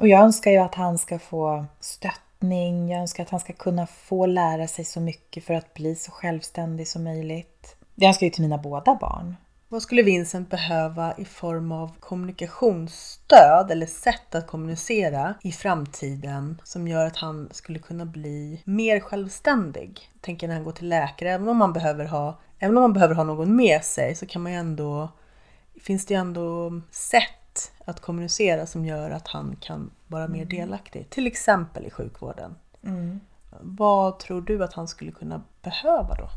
Och 0.00 0.08
jag 0.08 0.20
önskar 0.20 0.50
ju 0.50 0.56
att 0.56 0.74
han 0.74 0.98
ska 0.98 1.18
få 1.18 1.64
stöttning, 1.80 2.90
jag 2.90 3.00
önskar 3.00 3.22
att 3.22 3.30
han 3.30 3.40
ska 3.40 3.52
kunna 3.52 3.86
få 3.86 4.26
lära 4.26 4.66
sig 4.66 4.84
så 4.84 5.00
mycket 5.00 5.44
för 5.44 5.54
att 5.54 5.74
bli 5.74 5.94
så 5.94 6.10
självständig 6.10 6.88
som 6.88 7.04
möjligt. 7.04 7.76
Det 7.94 8.06
önskar 8.06 8.26
jag 8.26 8.30
ju 8.30 8.34
till 8.34 8.42
mina 8.42 8.58
båda 8.58 8.94
barn. 8.94 9.36
Vad 9.72 9.82
skulle 9.82 10.02
Vincent 10.02 10.50
behöva 10.50 11.14
i 11.16 11.24
form 11.24 11.72
av 11.72 11.94
kommunikationsstöd 12.00 13.70
eller 13.70 13.86
sätt 13.86 14.34
att 14.34 14.46
kommunicera 14.46 15.34
i 15.42 15.52
framtiden 15.52 16.60
som 16.64 16.88
gör 16.88 17.06
att 17.06 17.16
han 17.16 17.48
skulle 17.52 17.78
kunna 17.78 18.04
bli 18.04 18.62
mer 18.64 19.00
självständig? 19.00 20.10
tänker 20.20 20.48
när 20.48 20.54
han 20.54 20.64
går 20.64 20.72
till 20.72 20.88
läkare, 20.88 21.30
även 21.30 21.48
om 21.48 21.56
man 21.56 21.72
behöver 21.72 22.04
ha, 22.04 22.38
även 22.58 22.76
om 22.76 22.82
man 22.82 22.92
behöver 22.92 23.14
ha 23.14 23.24
någon 23.24 23.56
med 23.56 23.84
sig 23.84 24.14
så 24.14 24.26
kan 24.26 24.42
man 24.42 24.52
ju 24.52 24.58
ändå, 24.58 25.08
finns 25.80 26.06
det 26.06 26.14
ju 26.14 26.20
ändå 26.20 26.80
sätt 26.90 27.72
att 27.84 28.00
kommunicera 28.00 28.66
som 28.66 28.86
gör 28.86 29.10
att 29.10 29.28
han 29.28 29.56
kan 29.60 29.90
vara 30.06 30.28
mer 30.28 30.42
mm. 30.42 30.48
delaktig. 30.48 31.10
Till 31.10 31.26
exempel 31.26 31.86
i 31.86 31.90
sjukvården. 31.90 32.54
Mm. 32.82 33.20
Vad 33.60 34.18
tror 34.18 34.40
du 34.40 34.64
att 34.64 34.72
han 34.72 34.88
skulle 34.88 35.12
kunna 35.12 35.42
behöva 35.62 36.14
då? 36.14 36.28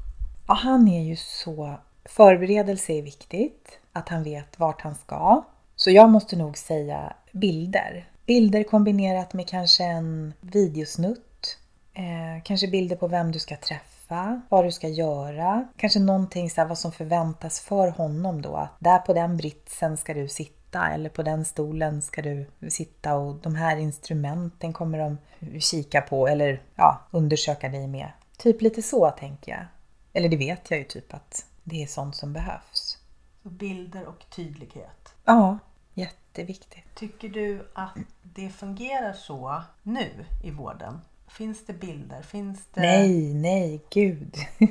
Ja, 0.47 0.53
han 0.53 0.87
är 0.87 1.03
ju 1.03 1.15
så 1.15 1.77
Förberedelse 2.05 2.93
är 2.93 3.01
viktigt, 3.01 3.79
att 3.93 4.09
han 4.09 4.23
vet 4.23 4.59
vart 4.59 4.81
han 4.81 4.95
ska. 4.95 5.43
Så 5.75 5.91
jag 5.91 6.09
måste 6.09 6.35
nog 6.35 6.57
säga 6.57 7.13
bilder. 7.31 8.09
Bilder 8.25 8.63
kombinerat 8.63 9.33
med 9.33 9.47
kanske 9.47 9.83
en 9.83 10.33
videosnutt. 10.41 11.57
Eh, 11.93 12.43
kanske 12.43 12.67
bilder 12.67 12.95
på 12.95 13.07
vem 13.07 13.31
du 13.31 13.39
ska 13.39 13.57
träffa, 13.57 14.41
vad 14.49 14.65
du 14.65 14.71
ska 14.71 14.87
göra. 14.87 15.67
Kanske 15.77 15.99
någonting 15.99 16.49
så 16.49 16.61
här, 16.61 16.67
vad 16.67 16.77
som 16.77 16.91
förväntas 16.91 17.59
för 17.59 17.87
honom 17.87 18.41
då. 18.41 18.55
Att 18.55 18.75
där 18.79 18.97
på 18.97 19.13
den 19.13 19.37
britsen 19.37 19.97
ska 19.97 20.13
du 20.13 20.27
sitta 20.27 20.89
eller 20.89 21.09
på 21.09 21.23
den 21.23 21.45
stolen 21.45 22.01
ska 22.01 22.21
du 22.21 22.45
sitta 22.69 23.15
och 23.15 23.35
de 23.35 23.55
här 23.55 23.77
instrumenten 23.77 24.73
kommer 24.73 24.99
de 24.99 25.17
kika 25.59 26.01
på 26.01 26.27
eller 26.27 26.61
ja, 26.75 27.01
undersöka 27.11 27.69
dig 27.69 27.87
med. 27.87 28.11
Typ 28.37 28.61
lite 28.61 28.81
så 28.81 29.11
tänker 29.11 29.51
jag. 29.51 29.65
Eller 30.13 30.29
det 30.29 30.37
vet 30.37 30.71
jag 30.71 30.79
ju 30.79 30.85
typ 30.85 31.13
att 31.13 31.45
det 31.63 31.83
är 31.83 31.87
sånt 31.87 32.15
som 32.15 32.33
behövs. 32.33 32.97
Så 33.43 33.49
bilder 33.49 34.05
och 34.05 34.25
tydlighet. 34.29 35.15
Ja, 35.25 35.59
jätteviktigt. 35.93 36.95
Tycker 36.95 37.29
du 37.29 37.67
att 37.73 37.97
det 38.23 38.49
fungerar 38.49 39.13
så 39.13 39.63
nu 39.83 40.25
i 40.43 40.51
vården? 40.51 41.01
Finns 41.27 41.65
det 41.65 41.73
bilder? 41.73 42.21
Finns 42.21 42.65
det... 42.73 42.81
Nej, 42.81 43.33
nej, 43.33 43.81
gud. 43.89 44.35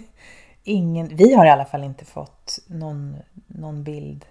Ingen, 0.65 1.17
vi 1.17 1.35
har 1.35 1.47
i 1.47 1.51
alla 1.51 1.65
fall 1.65 1.85
inte 1.85 2.05
fått 2.05 2.59
någon, 2.67 3.17
någon 3.47 3.85
bild 3.85 4.25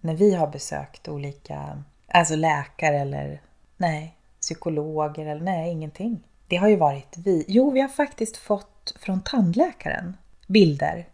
när 0.00 0.14
vi 0.14 0.34
har 0.34 0.46
besökt 0.46 1.08
olika 1.08 1.82
alltså 2.08 2.36
läkare 2.36 2.98
eller 2.98 3.42
nej, 3.76 4.16
psykologer 4.40 5.26
eller 5.26 5.44
nej, 5.44 5.70
ingenting. 5.70 6.22
Det 6.46 6.56
har 6.56 6.68
ju 6.68 6.76
varit 6.76 7.16
vi. 7.16 7.44
Jo, 7.48 7.70
vi 7.70 7.80
har 7.80 7.88
faktiskt 7.88 8.36
fått 8.36 8.94
från 9.00 9.20
tandläkaren 9.20 10.16
bilder. 10.46 11.08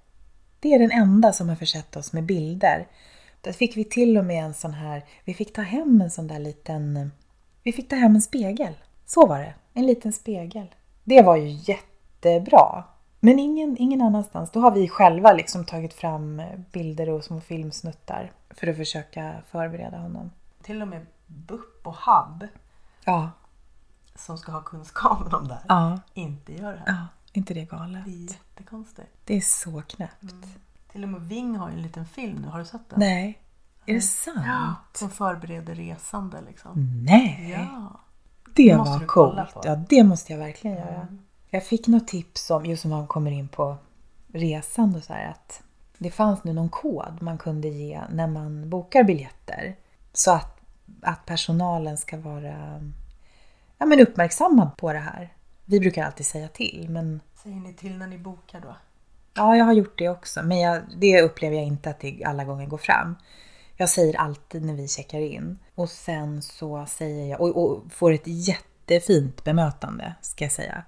Det 0.65 0.75
är 0.75 0.79
den 0.79 0.91
enda 0.91 1.33
som 1.33 1.49
har 1.49 1.57
försett 1.57 1.97
oss 1.97 2.13
med 2.13 2.25
bilder. 2.25 2.87
Där 3.41 3.53
fick 3.53 3.77
vi 3.77 3.85
till 3.85 4.19
och 4.19 4.25
med 4.25 4.45
en 4.45 4.55
sån 4.55 4.75
här, 4.75 5.05
vi 5.25 5.35
fick 5.35 5.53
ta 5.53 5.63
hem 5.63 6.01
en 6.01 6.11
sån 6.11 6.27
där 6.27 6.39
liten, 6.39 7.11
vi 7.63 7.73
fick 7.73 7.89
ta 7.89 7.97
hem 7.97 8.15
en 8.15 8.23
spegel. 8.23 8.75
Så 9.07 9.27
var 9.27 9.39
det, 9.39 9.55
en 9.73 9.87
liten 9.87 10.13
spegel. 10.13 10.67
Det 11.05 11.23
var 11.23 11.37
ju 11.37 11.49
jättebra. 11.49 12.85
Men 13.21 13.39
ingen, 13.39 13.77
ingen 13.79 14.01
annanstans. 14.01 14.51
Då 14.51 14.61
har 14.61 14.71
vi 14.71 14.89
själva 14.89 15.33
liksom 15.33 15.65
tagit 15.65 15.95
fram 15.95 16.43
bilder 16.73 17.09
och 17.09 17.25
små 17.25 17.41
filmsnuttar 17.41 18.33
för 18.51 18.67
att 18.67 18.77
försöka 18.77 19.35
förbereda 19.51 19.97
honom. 19.97 20.31
Till 20.63 20.83
och 20.83 20.89
med 20.89 21.07
BUP 21.27 21.87
och 21.87 21.95
HAB 21.95 22.45
Ja, 23.05 23.31
som 24.15 24.39
ska 24.39 24.53
ha 24.53 24.61
kunskapen 24.61 25.35
om 25.35 25.49
det 25.49 25.55
här 25.55 25.63
ja, 25.69 26.01
inte 26.15 26.53
gör 26.53 26.73
det 26.73 26.83
här. 26.87 26.87
ja. 26.87 27.07
Inte 27.37 27.55
det 27.55 27.65
galet? 27.65 28.05
Det 28.05 28.11
är 28.11 28.33
jättekonstigt. 28.33 29.09
Det 29.25 29.37
är 29.37 29.41
så 29.41 29.83
knäppt. 29.83 30.35
Till 30.93 31.03
och 31.03 31.09
med 31.09 31.21
Ving 31.21 31.57
har 31.57 31.69
ju 31.71 31.77
en 31.77 31.83
liten 31.83 32.07
film 32.07 32.39
nu, 32.43 32.49
har 32.49 32.59
du 32.59 32.65
sett 32.65 32.91
den? 32.91 33.01
Nej, 33.01 33.39
är 33.87 33.95
det 33.95 34.01
sant? 34.01 34.43
Ja, 34.47 34.75
som 34.93 35.11
förbereder 35.11 35.75
resande 35.75 36.41
liksom. 36.49 37.03
Nej, 37.05 37.51
Ja. 37.51 38.01
det 38.55 38.77
måste 38.77 38.99
var 38.99 39.07
coolt. 39.07 39.57
Ja, 39.65 39.77
det 39.77 40.05
måste 40.05 40.33
jag 40.33 40.39
verkligen 40.39 40.77
göra. 40.77 40.95
Mm. 41.01 41.19
Jag 41.51 41.67
fick 41.67 41.87
något 41.87 42.09
tips 42.09 42.51
om, 42.51 42.67
just 42.67 42.83
som 42.83 42.91
man 42.91 43.07
kommer 43.07 43.31
in 43.31 43.49
på 43.49 43.77
resan 44.33 44.95
och 44.97 45.05
så 45.05 45.13
här, 45.13 45.31
att 45.31 45.63
det 45.99 46.11
fanns 46.11 46.45
nu 46.45 46.53
någon 46.53 46.69
kod 46.69 47.23
man 47.23 47.39
kunde 47.39 47.69
ge 47.69 48.01
när 48.11 48.27
man 48.27 48.71
bokar 48.71 49.05
biljetter. 49.05 49.77
Så 50.13 50.33
att, 50.33 50.61
att 51.03 51.27
personalen 51.27 51.97
ska 51.99 52.17
vara 52.17 52.81
ja, 53.79 53.87
men 53.87 54.01
uppmärksammad 54.01 54.77
på 54.77 54.93
det 54.93 54.99
här. 54.99 55.33
Vi 55.65 55.81
brukar 55.81 56.05
alltid 56.05 56.27
säga 56.27 56.49
till, 56.49 56.87
men 56.91 57.21
Säger 57.43 57.57
ni 57.57 57.75
till 57.75 57.99
när 57.99 58.07
ni 58.07 58.19
bokar 58.19 58.61
då? 58.61 58.77
Ja, 59.35 59.57
jag 59.57 59.65
har 59.65 59.73
gjort 59.73 59.99
det 59.99 60.09
också, 60.09 60.43
men 60.43 60.59
jag, 60.61 60.83
det 60.97 61.23
upplever 61.23 61.57
jag 61.57 61.65
inte 61.65 61.91
att 61.91 62.01
det 62.01 62.25
alla 62.25 62.45
gånger 62.45 62.67
går 62.67 62.79
fram. 62.79 63.17
Jag 63.77 63.89
säger 63.89 64.17
alltid 64.17 64.65
när 64.65 64.75
vi 64.75 64.89
checkar 64.89 65.21
in 65.21 65.59
och 65.75 65.91
sen 65.91 66.43
så 66.43 66.87
säger 66.89 67.31
jag 67.31 67.41
och, 67.41 67.57
och 67.57 67.93
får 67.93 68.13
ett 68.13 68.27
jättefint 68.27 69.45
bemötande 69.45 70.15
ska 70.21 70.45
jag 70.45 70.53
säga. 70.53 70.85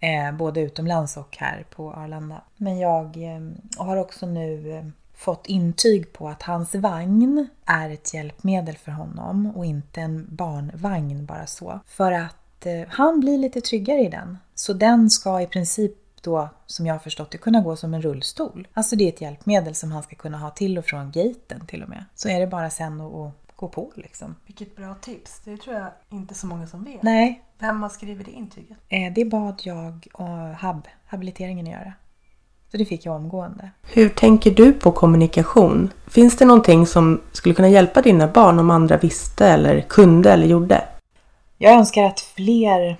Eh, 0.00 0.32
både 0.32 0.60
utomlands 0.60 1.16
och 1.16 1.36
här 1.36 1.66
på 1.70 1.92
Arlanda. 1.92 2.44
Men 2.56 2.78
jag 2.78 3.16
eh, 3.16 3.40
har 3.76 3.96
också 3.96 4.26
nu 4.26 4.72
eh, 4.72 4.84
fått 5.14 5.46
intyg 5.46 6.12
på 6.12 6.28
att 6.28 6.42
hans 6.42 6.74
vagn 6.74 7.48
är 7.64 7.90
ett 7.90 8.14
hjälpmedel 8.14 8.76
för 8.76 8.92
honom 8.92 9.52
och 9.56 9.64
inte 9.64 10.00
en 10.00 10.26
barnvagn 10.30 11.26
bara 11.26 11.46
så. 11.46 11.80
För 11.86 12.12
att 12.12 12.39
eh, 12.66 12.82
han 12.88 13.20
blir 13.20 13.38
lite 13.38 13.60
tryggare 13.60 14.00
i 14.00 14.08
den. 14.08 14.38
Så 14.54 14.72
den 14.72 15.10
ska 15.10 15.40
i 15.40 15.46
princip 15.46 15.92
då, 16.22 16.48
som 16.66 16.86
jag 16.86 16.94
har 16.94 16.98
förstått 16.98 17.30
det, 17.30 17.38
kunna 17.38 17.60
gå 17.60 17.76
som 17.76 17.94
en 17.94 18.02
rullstol. 18.02 18.68
Alltså 18.74 18.96
det 18.96 19.04
är 19.04 19.08
ett 19.08 19.20
hjälpmedel 19.20 19.74
som 19.74 19.92
han 19.92 20.02
ska 20.02 20.16
kunna 20.16 20.38
ha 20.38 20.50
till 20.50 20.78
och 20.78 20.84
från 20.84 21.10
gaten 21.10 21.66
till 21.66 21.82
och 21.82 21.88
med. 21.88 22.04
Så 22.14 22.28
är 22.28 22.40
det 22.40 22.46
bara 22.46 22.70
sen 22.70 23.00
att, 23.00 23.32
gå 23.56 23.68
på 23.68 23.92
liksom. 23.94 24.34
Vilket 24.46 24.76
bra 24.76 24.94
tips. 24.94 25.40
Det 25.44 25.56
tror 25.56 25.76
jag 25.76 25.86
inte 26.10 26.34
så 26.34 26.46
många 26.46 26.66
som 26.66 26.84
vet. 26.84 27.02
Nej, 27.02 27.42
Vem 27.58 27.82
har 27.82 27.88
skrivit 27.88 28.26
det 28.26 28.32
intyget? 28.32 28.78
eh, 28.88 29.12
det 29.14 29.24
bad 29.24 29.60
jag 29.64 30.06
och 30.12 30.28
HAB, 30.56 30.88
habiliteringen, 31.06 31.66
att 31.66 31.72
göra. 31.72 31.92
Så 32.70 32.76
det 32.76 32.84
fick 32.84 33.06
jag 33.06 33.16
omgående. 33.16 33.70
Hur 33.82 34.08
tänker 34.08 34.50
du 34.50 34.72
på 34.72 34.92
kommunikation? 34.92 35.90
Finns 36.08 36.36
det 36.36 36.44
någonting 36.44 36.86
som 36.86 37.20
skulle 37.32 37.54
kunna 37.54 37.68
hjälpa 37.68 38.02
dina 38.02 38.28
barn 38.28 38.58
om 38.58 38.70
andra 38.70 38.96
visste 38.96 39.46
eller 39.48 39.80
kunde 39.80 40.32
eller 40.32 40.46
gjorde? 40.46 40.84
Jag 41.62 41.72
önskar 41.72 42.04
att 42.04 42.20
fler 42.20 42.96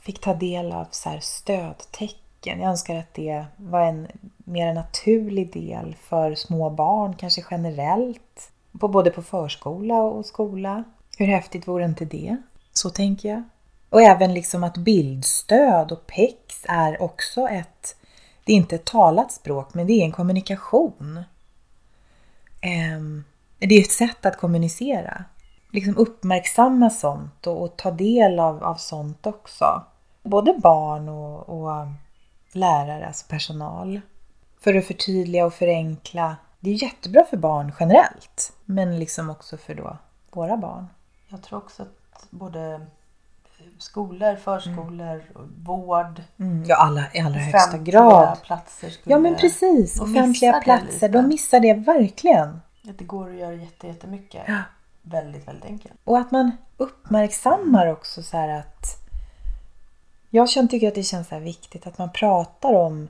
fick 0.00 0.20
ta 0.20 0.34
del 0.34 0.72
av 0.72 0.86
så 0.90 1.08
här 1.08 1.20
stödtecken. 1.20 2.60
Jag 2.60 2.70
önskar 2.70 2.96
att 2.96 3.14
det 3.14 3.44
var 3.56 3.86
en 3.86 4.08
mer 4.36 4.74
naturlig 4.74 5.52
del 5.52 5.96
för 6.00 6.34
små 6.34 6.70
barn, 6.70 7.16
kanske 7.16 7.44
generellt. 7.50 8.50
På, 8.80 8.88
både 8.88 9.10
på 9.10 9.22
förskola 9.22 10.02
och 10.02 10.26
skola. 10.26 10.84
Hur 11.18 11.26
häftigt 11.26 11.68
vore 11.68 11.84
inte 11.84 12.04
det? 12.04 12.36
Så 12.72 12.90
tänker 12.90 13.28
jag. 13.28 13.42
Och 13.90 14.02
även 14.02 14.34
liksom 14.34 14.64
att 14.64 14.76
bildstöd 14.76 15.92
och 15.92 16.06
PEX 16.06 16.64
är 16.68 17.02
också 17.02 17.48
ett, 17.48 17.96
det 18.44 18.52
är 18.52 18.56
inte 18.56 18.74
ett 18.74 18.84
talat 18.84 19.32
språk, 19.32 19.74
men 19.74 19.86
det 19.86 19.92
är 19.92 20.04
en 20.04 20.12
kommunikation. 20.12 21.24
Ehm, 22.60 23.24
det 23.58 23.74
är 23.74 23.80
ett 23.80 23.90
sätt 23.90 24.26
att 24.26 24.36
kommunicera. 24.36 25.24
Liksom 25.72 25.96
uppmärksamma 25.96 26.90
sånt 26.90 27.46
och, 27.46 27.62
och 27.62 27.76
ta 27.76 27.90
del 27.90 28.40
av, 28.40 28.64
av 28.64 28.74
sånt 28.74 29.26
också. 29.26 29.82
Både 30.22 30.54
barn 30.58 31.08
och, 31.08 31.48
och 31.48 31.86
lärare, 32.52 33.06
alltså 33.06 33.26
personal. 33.28 34.00
För 34.60 34.74
att 34.74 34.84
förtydliga 34.86 35.46
och 35.46 35.54
förenkla. 35.54 36.36
Det 36.60 36.70
är 36.70 36.82
jättebra 36.82 37.24
för 37.24 37.36
barn 37.36 37.72
generellt, 37.80 38.52
men 38.64 38.98
liksom 38.98 39.30
också 39.30 39.56
för 39.56 39.74
då 39.74 39.96
våra 40.30 40.56
barn. 40.56 40.86
Jag 41.28 41.42
tror 41.42 41.58
också 41.58 41.82
att 41.82 42.26
både 42.30 42.86
skolor, 43.78 44.36
förskolor, 44.36 45.24
vård, 45.64 46.22
Mm, 46.38 46.64
ja, 46.66 46.76
alla, 46.76 47.04
i 47.14 47.20
allra 47.20 47.38
högsta 47.38 47.78
grad. 47.78 48.42
platser 48.42 48.90
skulle... 48.90 49.14
Ja, 49.14 49.18
men 49.18 49.36
precis. 49.36 50.00
Offentliga 50.00 50.60
platser, 50.60 51.08
de 51.08 51.28
missar 51.28 51.60
det 51.60 51.74
verkligen. 51.74 52.60
Att 52.88 52.98
det 52.98 53.04
går 53.04 53.30
att 53.30 53.36
göra 53.36 53.54
jätte, 53.54 53.86
jättemycket. 53.86 54.42
Ja. 54.46 54.58
Väldigt, 55.02 55.48
väldigt 55.48 55.64
enkelt. 55.64 55.94
Och 56.04 56.18
att 56.18 56.30
man 56.30 56.52
uppmärksammar 56.76 57.86
också 57.86 58.22
så 58.22 58.36
här 58.36 58.48
att... 58.48 58.98
Jag 60.30 60.48
tycker 60.48 60.88
att 60.88 60.94
det 60.94 61.02
känns 61.02 61.28
så 61.28 61.34
här 61.34 61.42
viktigt 61.42 61.86
att 61.86 61.98
man 61.98 62.12
pratar 62.12 62.74
om 62.74 63.08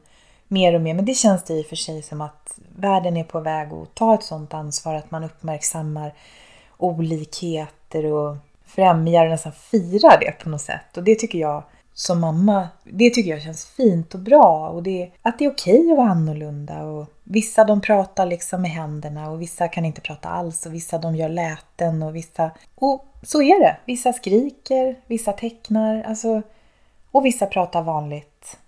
mer 0.49 0.75
och 0.75 0.81
mer. 0.81 0.95
Men 0.95 1.05
det 1.05 1.15
känns 1.15 1.45
det 1.45 1.55
i 1.55 1.63
och 1.63 1.67
för 1.67 1.77
sig 1.77 2.03
som 2.03 2.21
att 2.21 2.59
världen 2.77 3.17
är 3.17 3.25
på 3.25 3.41
väg 3.41 3.73
att 3.73 3.95
ta 3.95 4.15
ett 4.15 4.23
sånt 4.23 4.55
ansvar. 4.55 4.95
Att 4.95 5.11
man 5.11 5.25
uppmärksammar 5.25 6.15
olikheter 6.77 8.05
och 8.05 8.37
främjar 8.65 9.25
och 9.25 9.31
nästan 9.31 9.53
firar 9.53 10.21
det 10.21 10.33
på 10.43 10.49
något 10.49 10.61
sätt. 10.61 10.97
Och 10.97 11.03
det 11.03 11.15
tycker 11.15 11.39
jag 11.39 11.63
som 11.95 12.21
mamma, 12.21 12.69
det 12.85 13.11
tycker 13.11 13.31
jag 13.31 13.43
känns 13.43 13.67
fint 13.67 14.15
och 14.15 14.21
bra. 14.21 14.69
Och 14.69 14.83
det, 14.83 15.11
att 15.23 15.39
det 15.39 15.45
är 15.45 15.51
okej 15.51 15.91
att 15.91 15.97
vara 15.97 16.11
annorlunda. 16.11 16.83
Och 16.83 17.07
vissa 17.25 17.65
de 17.65 17.81
pratar 17.81 18.27
liksom 18.27 18.63
med 18.63 18.71
händerna 18.71 19.31
och 19.31 19.43
vissa 19.43 19.69
kan 19.69 19.85
inte 19.85 20.01
prata 20.01 20.29
alls. 20.29 20.67
Och 20.67 20.75
vissa 20.75 20.99
de 20.99 21.17
gör 21.17 21.29
läten 21.29 22.03
och 22.03 22.17
vissa... 22.17 22.51
Och 22.75 23.05
så 23.23 23.43
är 23.43 23.61
det. 23.61 23.77
Vissa 23.85 24.13
skriker, 24.13 25.01
vissa 25.07 25.33
tecknar. 25.33 26.03
Alltså, 26.03 26.43
och 27.11 27.25
vissa 27.25 27.47
pratar 27.47 27.83
vanligt. 27.83 28.59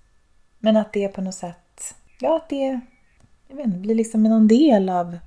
Men 0.58 0.76
att 0.76 0.92
det 0.92 1.04
är 1.04 1.08
på 1.08 1.20
något 1.20 1.34
sätt... 1.34 1.94
Ja, 2.20 2.36
att 2.36 2.48
det 2.48 2.80
jag 3.48 3.56
vet 3.56 3.66
inte, 3.66 3.78
blir 3.78 3.94
liksom 3.94 4.22
någon 4.22 4.48
del 4.48 4.88
av, 4.88 5.18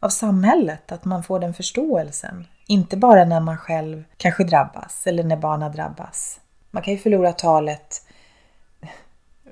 av 0.00 0.08
samhället. 0.08 0.92
Att 0.92 1.04
man 1.04 1.22
får 1.22 1.40
den 1.40 1.54
förståelsen. 1.54 2.46
Inte 2.66 2.96
bara 2.96 3.24
när 3.24 3.40
man 3.40 3.58
själv 3.58 4.04
kanske 4.16 4.44
drabbas 4.44 5.06
eller 5.06 5.24
när 5.24 5.36
barnen 5.36 5.72
drabbas. 5.72 6.40
Man 6.74 6.82
kan 6.82 6.94
ju 6.94 7.00
förlora 7.00 7.32
talet 7.32 8.06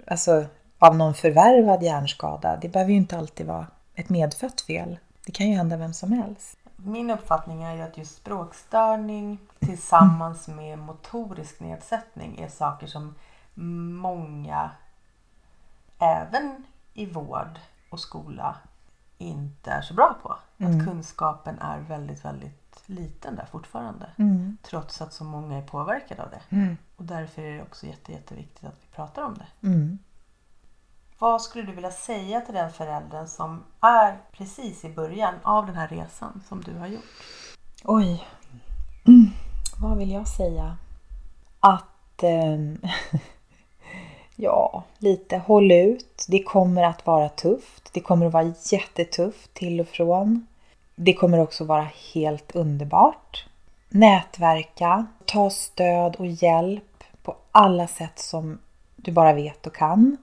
alltså, 0.06 0.44
av 0.78 0.96
någon 0.96 1.14
förvärvad 1.14 1.82
hjärnskada. 1.82 2.56
Det 2.56 2.68
behöver 2.68 2.90
ju 2.90 2.96
inte 2.96 3.18
alltid 3.18 3.46
vara 3.46 3.66
ett 3.94 4.08
medfött 4.08 4.60
fel. 4.60 4.98
Det 5.26 5.32
kan 5.32 5.48
ju 5.48 5.56
hända 5.56 5.76
vem 5.76 5.92
som 5.92 6.12
helst. 6.12 6.56
Min 6.76 7.10
uppfattning 7.10 7.62
är 7.62 7.74
ju 7.74 7.82
att 7.82 7.98
just 7.98 8.16
språkstörning 8.16 9.38
tillsammans 9.58 10.48
med 10.48 10.78
motorisk 10.78 11.60
nedsättning 11.60 12.40
är 12.40 12.48
saker 12.48 12.86
som 12.86 13.14
många, 14.00 14.70
även 15.98 16.64
i 16.94 17.06
vård 17.06 17.58
och 17.90 18.00
skola, 18.00 18.56
inte 19.18 19.70
är 19.70 19.82
så 19.82 19.94
bra 19.94 20.16
på. 20.22 20.36
Mm. 20.58 20.80
Att 20.80 20.86
kunskapen 20.86 21.58
är 21.58 21.78
väldigt, 21.78 22.24
väldigt 22.24 22.82
liten 22.86 23.36
där 23.36 23.46
fortfarande. 23.50 24.06
Mm. 24.16 24.56
Trots 24.62 25.02
att 25.02 25.12
så 25.12 25.24
många 25.24 25.58
är 25.58 25.62
påverkade 25.62 26.22
av 26.22 26.30
det. 26.30 26.56
Mm. 26.56 26.76
Och 27.00 27.06
därför 27.06 27.42
är 27.42 27.56
det 27.56 27.62
också 27.62 27.86
jätte, 27.86 28.12
jätteviktigt 28.12 28.64
att 28.64 28.74
vi 28.82 28.96
pratar 28.96 29.22
om 29.22 29.34
det. 29.34 29.66
Mm. 29.66 29.98
Vad 31.18 31.42
skulle 31.42 31.64
du 31.64 31.72
vilja 31.72 31.90
säga 31.90 32.40
till 32.40 32.54
den 32.54 32.72
föräldern 32.72 33.26
som 33.26 33.64
är 33.80 34.18
precis 34.32 34.84
i 34.84 34.88
början 34.88 35.34
av 35.42 35.66
den 35.66 35.74
här 35.74 35.88
resan 35.88 36.42
som 36.48 36.62
du 36.62 36.78
har 36.78 36.86
gjort? 36.86 37.04
Oj. 37.84 38.26
Mm. 39.06 39.30
Vad 39.80 39.98
vill 39.98 40.10
jag 40.10 40.28
säga? 40.28 40.76
Att... 41.60 42.22
ehm, 42.22 42.78
ja, 44.36 44.82
lite 44.98 45.38
håll 45.38 45.72
ut. 45.72 46.26
Det 46.28 46.42
kommer 46.42 46.82
att 46.82 47.06
vara 47.06 47.28
tufft. 47.28 47.90
Det 47.92 48.00
kommer 48.00 48.26
att 48.26 48.32
vara 48.32 48.54
jättetufft 48.72 49.54
till 49.54 49.80
och 49.80 49.88
från. 49.88 50.46
Det 50.94 51.14
kommer 51.14 51.40
också 51.40 51.64
vara 51.64 51.88
helt 52.14 52.56
underbart. 52.56 53.46
Nätverka, 53.88 55.06
ta 55.24 55.50
stöd 55.50 56.16
och 56.16 56.26
hjälp 56.26 56.84
alla 57.52 57.86
sätt 57.86 58.18
som 58.18 58.58
du 58.96 59.12
bara 59.12 59.32
vet 59.32 59.66
och 59.66 59.74
kan. 59.74 60.16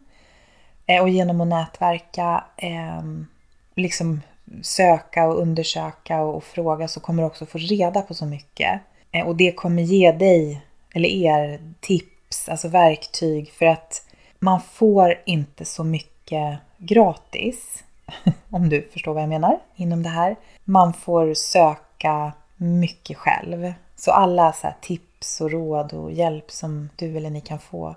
Eh, 0.85 1.01
och 1.01 1.09
genom 1.09 1.41
att 1.41 1.47
nätverka, 1.47 2.43
ehm, 2.57 3.27
liksom 3.75 4.21
söka 4.61 5.27
och 5.27 5.41
undersöka 5.41 6.21
och, 6.21 6.43
fråga 6.43 6.87
så 6.87 6.99
kommer 6.99 7.23
du 7.23 7.27
också 7.27 7.45
få 7.45 7.57
reda 7.57 8.01
på 8.01 8.13
så 8.13 8.25
mycket. 8.25 8.81
Eh, 9.11 9.27
och 9.27 9.35
det 9.35 9.51
kommer 9.51 9.81
ge 9.81 10.11
dig, 10.11 10.61
eller 10.93 11.09
er, 11.09 11.59
tips, 11.79 12.49
alltså 12.49 12.67
verktyg 12.67 13.51
för 13.51 13.65
att 13.65 14.03
man 14.39 14.61
får 14.61 15.21
inte 15.25 15.65
så 15.65 15.83
mycket 15.83 16.59
gratis. 16.77 17.83
Om 18.49 18.69
du 18.69 18.89
förstår 18.93 19.13
vad 19.13 19.23
jag 19.23 19.29
menar 19.29 19.59
inom 19.75 20.03
det 20.03 20.09
här. 20.09 20.35
Man 20.63 20.93
får 20.93 21.33
söka 21.33 22.31
mycket 22.57 23.17
själv. 23.17 23.73
Så 23.99 24.11
alla 24.11 24.53
så 24.53 24.67
här 24.67 24.75
tips 24.81 25.41
och 25.41 25.51
råd 25.51 25.93
och 25.93 26.11
hjälp 26.11 26.51
som 26.51 26.89
du 26.95 27.17
eller 27.17 27.29
ni 27.29 27.41
kan 27.41 27.59
få 27.59 27.95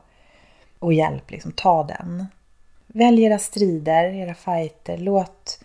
och 0.78 0.92
hjälp, 0.92 1.30
liksom 1.30 1.52
ta 1.52 1.84
den. 1.84 2.26
Välj 2.86 3.22
era 3.22 3.38
strider, 3.38 4.04
era 4.04 4.34
fighter. 4.34 4.98
Låt 4.98 5.60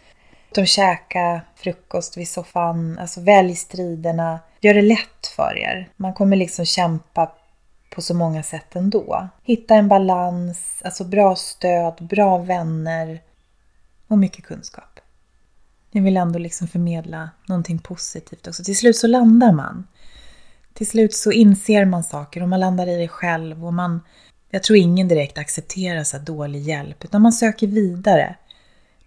dem 0.56 0.66
käka 0.66 1.42
frukost 1.56 2.18
vid 2.18 2.30
soffan. 2.30 3.00
Alltså 3.00 3.22
välj 3.22 3.56
striderna. 3.56 4.40
Gör 4.62 4.74
det 4.74 4.82
lätt 4.82 5.28
för 5.36 5.58
er. 5.58 5.90
Man 5.96 6.14
kommer 6.14 6.38
liksom 6.38 6.66
kämpa 6.66 7.32
på 7.90 8.02
så 8.02 8.14
många 8.14 8.44
sätt 8.44 8.76
ändå. 8.76 9.28
Hitta 9.44 9.76
en 9.76 9.88
balans, 9.88 10.82
alltså 10.86 11.04
bra 11.04 11.36
stöd, 11.36 12.08
bra 12.10 12.38
vänner 12.38 13.22
och 14.08 14.18
mycket 14.18 14.46
kunskap. 14.46 15.00
Jag 15.92 16.02
vill 16.02 16.18
ändå 16.18 16.40
liksom 16.40 16.68
förmedla 16.68 17.30
någonting 17.46 17.80
positivt 17.80 18.48
också. 18.48 18.64
Till 18.64 18.78
slut 18.78 18.98
så 18.98 19.08
landar 19.08 19.52
man. 19.52 19.88
Till 20.76 20.88
slut 20.88 21.14
så 21.14 21.32
inser 21.32 21.86
man 21.86 22.04
saker 22.04 22.44
och 22.44 22.50
man 22.50 22.60
landar 22.60 22.88
i 22.88 22.98
det 22.98 23.08
själv 23.08 23.66
och 23.66 23.74
man 23.74 24.02
jag 24.50 24.64
tror 24.64 24.78
ingen 24.78 25.08
direkt 25.08 25.38
accepterar 25.38 26.04
så 26.04 26.18
dålig 26.18 26.62
hjälp, 26.62 27.06
utan 27.06 27.22
man 27.22 27.34
söker 27.34 27.68
vidare. 27.68 28.36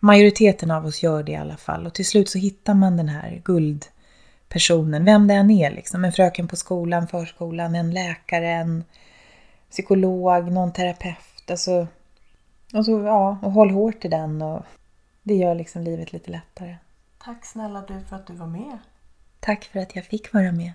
Majoriteten 0.01 0.71
av 0.71 0.87
oss 0.87 1.03
gör 1.03 1.23
det 1.23 1.33
i 1.33 1.37
alla 1.37 1.57
fall 1.57 1.87
och 1.87 1.95
till 1.95 2.07
slut 2.07 2.29
så 2.29 2.39
hittar 2.39 2.75
man 2.75 2.97
den 2.97 3.09
här 3.09 3.43
guldpersonen, 3.45 5.05
vem 5.05 5.29
det 5.29 5.35
än 5.35 5.51
är 5.51 5.71
liksom. 5.71 6.05
En 6.05 6.13
fröken 6.13 6.49
på 6.49 6.57
skolan, 6.57 7.09
förskolan, 7.09 7.75
en 7.75 7.91
läkare, 7.91 8.51
en 8.51 8.85
psykolog, 9.71 10.53
någon 10.53 10.73
terapeut. 10.73 11.51
Alltså, 11.51 11.87
och, 12.75 12.85
så, 12.85 13.03
ja, 13.03 13.39
och 13.43 13.53
håll 13.53 13.71
hårt 13.71 14.05
i 14.05 14.09
den 14.09 14.43
och 14.43 14.63
det 15.23 15.35
gör 15.35 15.55
liksom 15.55 15.83
livet 15.83 16.13
lite 16.13 16.31
lättare. 16.31 16.77
Tack 17.19 17.47
snälla 17.47 17.85
du 17.89 18.01
för 18.09 18.17
att 18.17 18.27
du 18.27 18.33
var 18.33 18.47
med. 18.47 18.79
Tack 19.41 19.65
för 19.65 19.81
att 19.81 19.97
jag 19.97 20.05
fick 20.05 20.33
vara 20.35 20.53
med. 20.53 20.73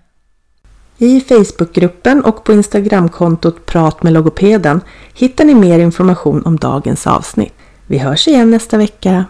I 0.98 1.20
Facebookgruppen 1.20 2.24
och 2.24 2.44
på 2.44 2.52
Instagramkontot 2.52 3.66
Prat 3.66 4.02
med 4.02 4.12
logopeden 4.12 4.80
hittar 5.14 5.44
ni 5.44 5.54
mer 5.54 5.78
information 5.78 6.42
om 6.44 6.56
dagens 6.56 7.06
avsnitt. 7.06 7.52
Vi 7.86 7.98
hörs 7.98 8.28
igen 8.28 8.50
nästa 8.50 8.76
vecka. 8.76 9.24